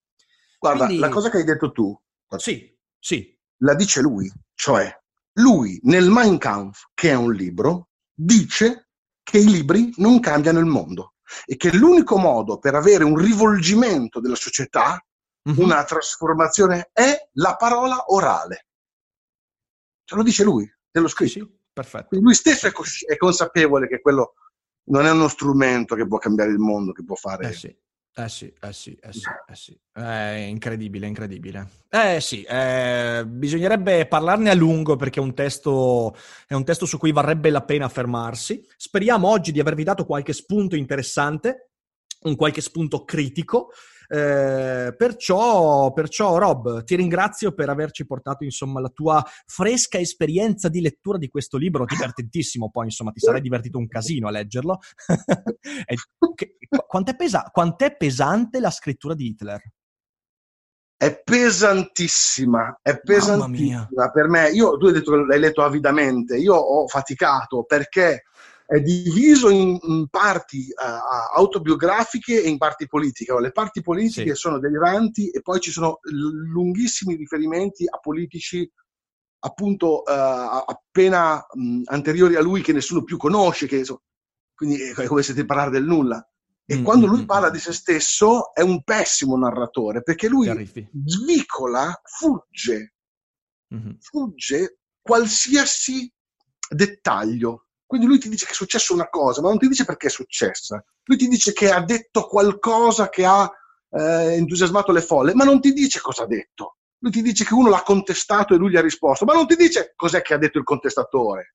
Guarda, 0.59 0.87
Quindi... 0.87 1.03
la 1.03 1.09
cosa 1.09 1.31
che 1.31 1.39
hai 1.39 1.45
detto 1.45 1.73
tu, 1.73 1.97
sì, 2.37 2.77
sì. 2.99 3.37
la 3.59 3.75
dice 3.75 4.01
lui, 4.01 4.31
cioè 4.55 4.93
lui 5.35 5.79
nel 5.85 6.11
Mein 6.11 6.39
Kampf, 6.39 6.91
che 6.95 7.11
è 7.11 7.15
un 7.15 7.33
libro, 7.33 7.91
dice 8.13 8.89
che 9.23 9.39
i 9.39 9.45
libri 9.45 9.93
non 9.97 10.21
cambiano 10.21 10.59
il 10.59 10.67
mondo 10.67 11.15
e 11.45 11.57
che 11.57 11.73
l'unico 11.73 12.17
modo 12.19 12.59
per 12.59 12.75
avere 12.75 13.05
un 13.05 13.17
rivolgimento 13.17 14.21
della 14.21 14.35
società 14.35 15.01
mm-hmm. 15.49 15.63
una 15.63 15.85
trasformazione 15.85 16.91
è 16.93 17.29
la 17.35 17.57
parola 17.57 18.05
orale. 18.07 18.67
Ce 20.05 20.15
lo 20.15 20.23
dice 20.23 20.45
lui, 20.45 20.71
dello 20.91 21.09
scritto. 21.09 21.33
Sì, 21.33 21.41
sì, 21.41 21.59
perfetto. 21.73 22.19
Lui 22.19 22.35
stesso 22.35 22.67
è, 22.67 22.73
cos- 22.73 23.05
è, 23.05 23.17
consapevole 23.17 23.87
che 23.87 24.01
quello 24.01 24.35
non 24.85 25.05
è 25.05 25.11
uno 25.11 25.29
strumento 25.29 25.95
che 25.95 26.07
può 26.07 26.19
cambiare 26.19 26.51
il 26.51 26.59
mondo, 26.59 26.93
che 26.93 27.05
può 27.05 27.15
fare... 27.15 27.49
Eh 27.49 27.53
sì. 27.53 27.77
Eh 28.19 28.29
sì, 28.29 28.53
eh 28.61 28.73
sì, 28.73 28.99
eh 29.01 29.13
sì, 29.13 29.23
eh 29.47 29.55
sì. 29.55 29.81
È 29.93 30.45
incredibile, 30.49 31.07
incredibile. 31.07 31.69
Eh 31.89 32.21
sì, 32.21 32.43
eh, 32.43 33.23
bisognerebbe 33.25 34.09
parlarne 34.09 34.51
a 34.51 34.55
lungo 34.55 34.97
perché 34.97 35.21
è 35.21 35.23
un, 35.23 35.35
testo, 35.35 36.17
è 36.49 36.55
un 36.55 36.65
testo 36.65 36.85
su 36.85 36.99
cui 36.99 37.13
varrebbe 37.13 37.49
la 37.51 37.63
pena 37.63 37.89
fermarsi. 37.89 38.67
Speriamo 38.77 39.29
oggi 39.29 39.53
di 39.53 39.61
avervi 39.61 39.85
dato 39.85 40.05
qualche 40.05 40.33
spunto 40.33 40.75
interessante, 40.75 41.71
un 42.23 42.35
qualche 42.35 42.61
spunto 42.61 43.05
critico. 43.05 43.71
Eh, 44.11 44.95
perciò, 44.97 45.93
perciò, 45.93 46.39
Rob, 46.39 46.83
ti 46.85 46.97
ringrazio 46.97 47.53
per 47.53 47.69
averci 47.69 48.07
portato 48.07 48.43
insomma 48.43 48.81
la 48.81 48.89
tua 48.89 49.23
fresca 49.45 49.99
esperienza 49.99 50.69
di 50.69 50.81
lettura 50.81 51.19
di 51.19 51.29
questo 51.29 51.59
libro, 51.59 51.85
divertentissimo. 51.85 52.71
Poi, 52.71 52.87
insomma, 52.87 53.11
ti 53.11 53.21
sarai 53.21 53.43
divertito 53.43 53.77
un 53.79 53.87
casino 53.87 54.29
a 54.29 54.31
leggerlo. 54.31 54.79
quant'è, 56.87 57.17
pesa- 57.17 57.51
quant'è 57.53 57.97
pesante 57.97 58.61
la 58.61 58.71
scrittura 58.71 59.15
di 59.15 59.27
Hitler? 59.27 59.63
È 60.97 61.23
pesantissima, 61.23 62.81
è 62.83 62.99
pesantissima 62.99 64.11
per 64.11 64.27
me. 64.27 64.51
Io, 64.51 64.77
tu 64.79 64.87
hai 64.87 64.95
detto 64.95 65.13
che 65.13 65.19
l'hai 65.19 65.39
letto 65.39 65.63
avidamente, 65.63 66.37
io 66.37 66.55
ho 66.55 66.89
faticato 66.89 67.63
perché 67.63 68.25
è 68.71 68.81
diviso 68.81 69.49
in, 69.49 69.79
in 69.81 70.09
parti 70.11 70.67
uh, 70.69 71.37
autobiografiche 71.39 72.43
e 72.43 72.51
in 72.51 72.59
parti 72.59 72.87
politiche. 72.87 73.33
Le 73.41 73.51
parti 73.51 73.81
politiche 73.81 74.35
sì. 74.35 74.41
sono 74.41 74.59
deliranti 74.59 75.31
e 75.31 75.41
poi 75.41 75.59
ci 75.59 75.71
sono 75.71 76.01
lunghissimi 76.03 77.15
riferimenti 77.15 77.87
a 77.89 77.97
politici 77.99 78.71
appunto 79.39 80.03
uh, 80.03 80.05
appena 80.07 81.47
mh, 81.51 81.85
anteriori 81.87 82.35
a 82.35 82.43
lui 82.43 82.61
che 82.61 82.75
nessuno 82.75 83.05
più 83.05 83.17
conosce, 83.17 83.67
che, 83.67 83.85
so, 83.85 84.03
quindi 84.55 84.77
è 84.83 85.07
come 85.07 85.23
se 85.23 85.33
ti 85.33 85.47
parlare 85.47 85.71
del 85.71 85.85
nulla. 85.85 86.23
E 86.67 86.77
mm, 86.77 86.85
quando 86.85 87.07
lui 87.07 87.23
mm, 87.23 87.25
parla 87.25 87.49
mm. 87.49 87.53
di 87.53 87.59
se 87.61 87.73
stesso 87.73 88.53
è 88.53 88.61
un 88.61 88.83
pessimo 88.83 89.35
narratore 89.39 90.03
perché 90.03 90.29
lui 90.29 90.47
svicola, 91.07 91.99
fugge, 92.05 92.97
mm-hmm. 93.75 93.93
fugge 93.99 94.81
qualsiasi 95.01 96.13
dettaglio. 96.69 97.68
Quindi 97.89 98.07
lui 98.07 98.19
ti 98.19 98.29
dice 98.29 98.45
che 98.45 98.53
è 98.53 98.55
successa 98.55 98.93
una 98.93 99.09
cosa, 99.09 99.41
ma 99.41 99.49
non 99.49 99.57
ti 99.57 99.67
dice 99.67 99.87
perché 99.87 100.09
è 100.09 100.11
successa. 100.11 100.85
Lui 101.05 101.17
ti 101.17 101.27
dice 101.27 101.55
che 101.55 101.71
ha 101.71 101.83
detto 101.83 102.27
qualcosa 102.27 103.09
che 103.09 103.25
ha 103.25 103.51
eh, 103.91 104.35
entusiasmato 104.35 104.93
le 104.93 105.01
folle, 105.01 105.33
ma 105.33 105.45
non 105.45 105.59
ti 105.59 105.73
dice 105.73 105.99
cosa 105.99 106.25
ha 106.25 106.27
detto. 106.27 106.77
Lui 106.99 107.11
ti 107.11 107.23
dice 107.23 107.47
che 107.47 107.55
uno 107.55 107.71
l'ha 107.71 107.83
contestato 107.83 108.53
e 108.53 108.59
lui 108.59 108.73
gli 108.73 108.77
ha 108.77 108.83
risposto, 108.83 109.25
ma 109.25 109.33
non 109.33 109.47
ti 109.47 109.57
dice 109.57 109.95
cos'è 109.97 110.21
che 110.21 110.35
ha 110.35 110.37
detto 110.37 110.59
il 110.59 110.65
contestatore, 110.65 111.55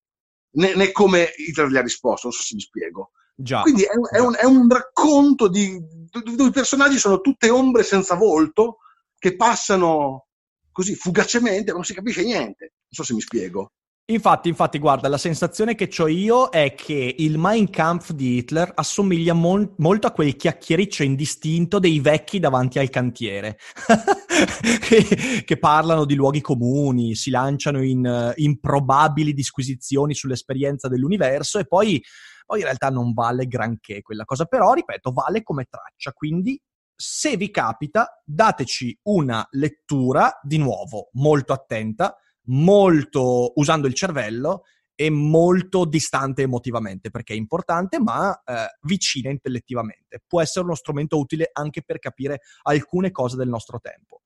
né, 0.56 0.74
né 0.74 0.92
come 0.92 1.32
Hitler 1.36 1.68
gli 1.68 1.78
ha 1.78 1.84
risposto, 1.84 2.30
non 2.30 2.36
so 2.36 2.42
se 2.42 2.56
mi 2.56 2.62
spiego. 2.62 3.12
Già. 3.36 3.62
Quindi 3.62 3.84
è, 3.84 3.92
è, 4.16 4.20
un, 4.20 4.36
è 4.36 4.46
un, 4.46 4.68
racconto 4.68 5.48
di, 5.48 5.80
dove 6.10 6.50
i 6.50 6.52
personaggi 6.52 6.98
sono 6.98 7.22
tutte 7.22 7.52
ombre 7.52 7.84
senza 7.84 8.16
volto 8.16 8.80
che 9.20 9.36
passano 9.36 10.30
così 10.72 10.96
fugacemente, 10.96 11.72
non 11.72 11.84
si 11.84 11.94
capisce 11.94 12.24
niente. 12.24 12.74
Non 12.90 12.90
so 12.90 13.04
se 13.04 13.14
mi 13.14 13.22
spiego. 13.22 13.74
Infatti, 14.08 14.50
infatti, 14.50 14.80
guarda, 14.80 15.08
la 15.08 15.18
sensazione 15.18 15.76
che 15.76 15.90
ho 15.98 16.10
io 16.10 16.50
è 16.50 16.74
che 16.74 17.16
il 17.20 17.38
Mein 17.38 17.70
Kampf 17.70 18.12
di 18.12 18.36
Hitler 18.36 18.70
assomiglia 18.76 19.32
mol- 19.32 19.76
molto 19.78 20.08
a 20.08 20.12
quel 20.12 20.36
chiacchiericcio 20.36 21.04
indistinto 21.04 21.80
dei 21.80 22.02
vecchi 22.02 22.40
davanti 22.40 22.80
al 22.80 22.90
cantiere, 22.90 23.58
che, 24.82 25.44
che, 25.46 25.58
parlano 25.58 26.04
di 26.04 26.16
luoghi 26.16 26.42
comuni, 26.42 27.16
si 27.16 27.30
lanciano 27.30 27.82
in 27.82 28.06
uh, 28.06 28.34
improbabili 28.36 29.32
disquisizioni 29.32 30.14
sull'esperienza 30.14 30.90
dell'universo 30.90 31.60
e 31.60 31.66
poi, 31.66 32.04
poi 32.46 32.60
in 32.60 32.66
realtà 32.66 32.90
non 32.90 33.14
vale 33.14 33.48
granché 33.48 34.02
quella 34.02 34.26
cosa, 34.26 34.44
però, 34.44 34.74
ripeto, 34.74 35.14
vale 35.14 35.44
come 35.44 35.66
traccia, 35.70 36.12
quindi 36.12 36.62
se 36.94 37.38
vi 37.38 37.50
capita, 37.50 38.22
dateci 38.26 39.00
una 39.04 39.48
lettura, 39.52 40.40
di 40.42 40.58
nuovo, 40.58 41.08
molto 41.14 41.54
attenta, 41.54 42.18
molto 42.46 43.54
usando 43.56 43.88
il 43.88 43.94
cervello 43.94 44.64
e 44.96 45.10
molto 45.10 45.86
distante 45.86 46.44
emotivamente, 46.44 47.10
perché 47.10 47.34
è 47.34 47.38
importante, 47.38 48.00
ma 48.00 48.44
eh, 48.44 48.78
vicina 48.82 49.30
intellettivamente. 49.30 50.22
Può 50.28 50.42
essere 50.42 50.66
uno 50.66 50.76
strumento 50.76 51.18
utile 51.18 51.50
anche 51.52 51.82
per 51.84 52.00
capire 52.00 52.42
alcune 52.64 53.12
cose 53.12 53.36
del 53.36 53.50
nostro 53.50 53.80
tempo. 53.80 54.22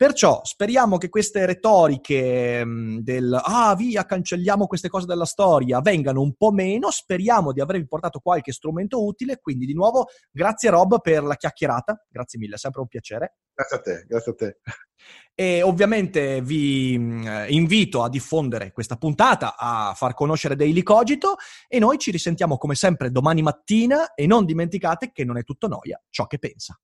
Perciò 0.00 0.40
speriamo 0.44 0.96
che 0.96 1.10
queste 1.10 1.44
retoriche 1.44 2.64
mh, 2.64 3.00
del 3.00 3.38
ah 3.38 3.74
via, 3.76 4.06
cancelliamo 4.06 4.66
queste 4.66 4.88
cose 4.88 5.04
dalla 5.04 5.26
storia 5.26 5.82
vengano 5.82 6.22
un 6.22 6.32
po' 6.36 6.52
meno. 6.52 6.90
Speriamo 6.90 7.52
di 7.52 7.60
avervi 7.60 7.86
portato 7.86 8.18
qualche 8.20 8.50
strumento 8.50 9.04
utile. 9.04 9.40
Quindi, 9.40 9.66
di 9.66 9.74
nuovo, 9.74 10.06
grazie 10.30 10.70
Rob 10.70 11.02
per 11.02 11.22
la 11.22 11.34
chiacchierata. 11.34 12.06
Grazie 12.08 12.38
mille, 12.38 12.54
è 12.54 12.56
sempre 12.56 12.80
un 12.80 12.86
piacere. 12.86 13.34
Grazie 13.52 13.76
a 13.76 13.80
te, 13.80 14.06
grazie 14.08 14.32
a 14.32 14.34
te. 14.36 14.60
E 15.34 15.60
ovviamente 15.60 16.40
vi 16.40 16.94
invito 16.94 18.02
a 18.02 18.08
diffondere 18.08 18.72
questa 18.72 18.96
puntata, 18.96 19.54
a 19.54 19.92
far 19.94 20.14
conoscere 20.14 20.56
Daily 20.56 20.82
Cogito 20.82 21.36
e 21.68 21.78
noi 21.78 21.98
ci 21.98 22.10
risentiamo 22.10 22.56
come 22.56 22.74
sempre 22.74 23.10
domani 23.10 23.42
mattina 23.42 24.14
e 24.14 24.26
non 24.26 24.46
dimenticate 24.46 25.12
che 25.12 25.24
non 25.24 25.36
è 25.36 25.44
tutto 25.44 25.68
noia 25.68 26.02
ciò 26.08 26.26
che 26.26 26.38
pensa. 26.38 26.80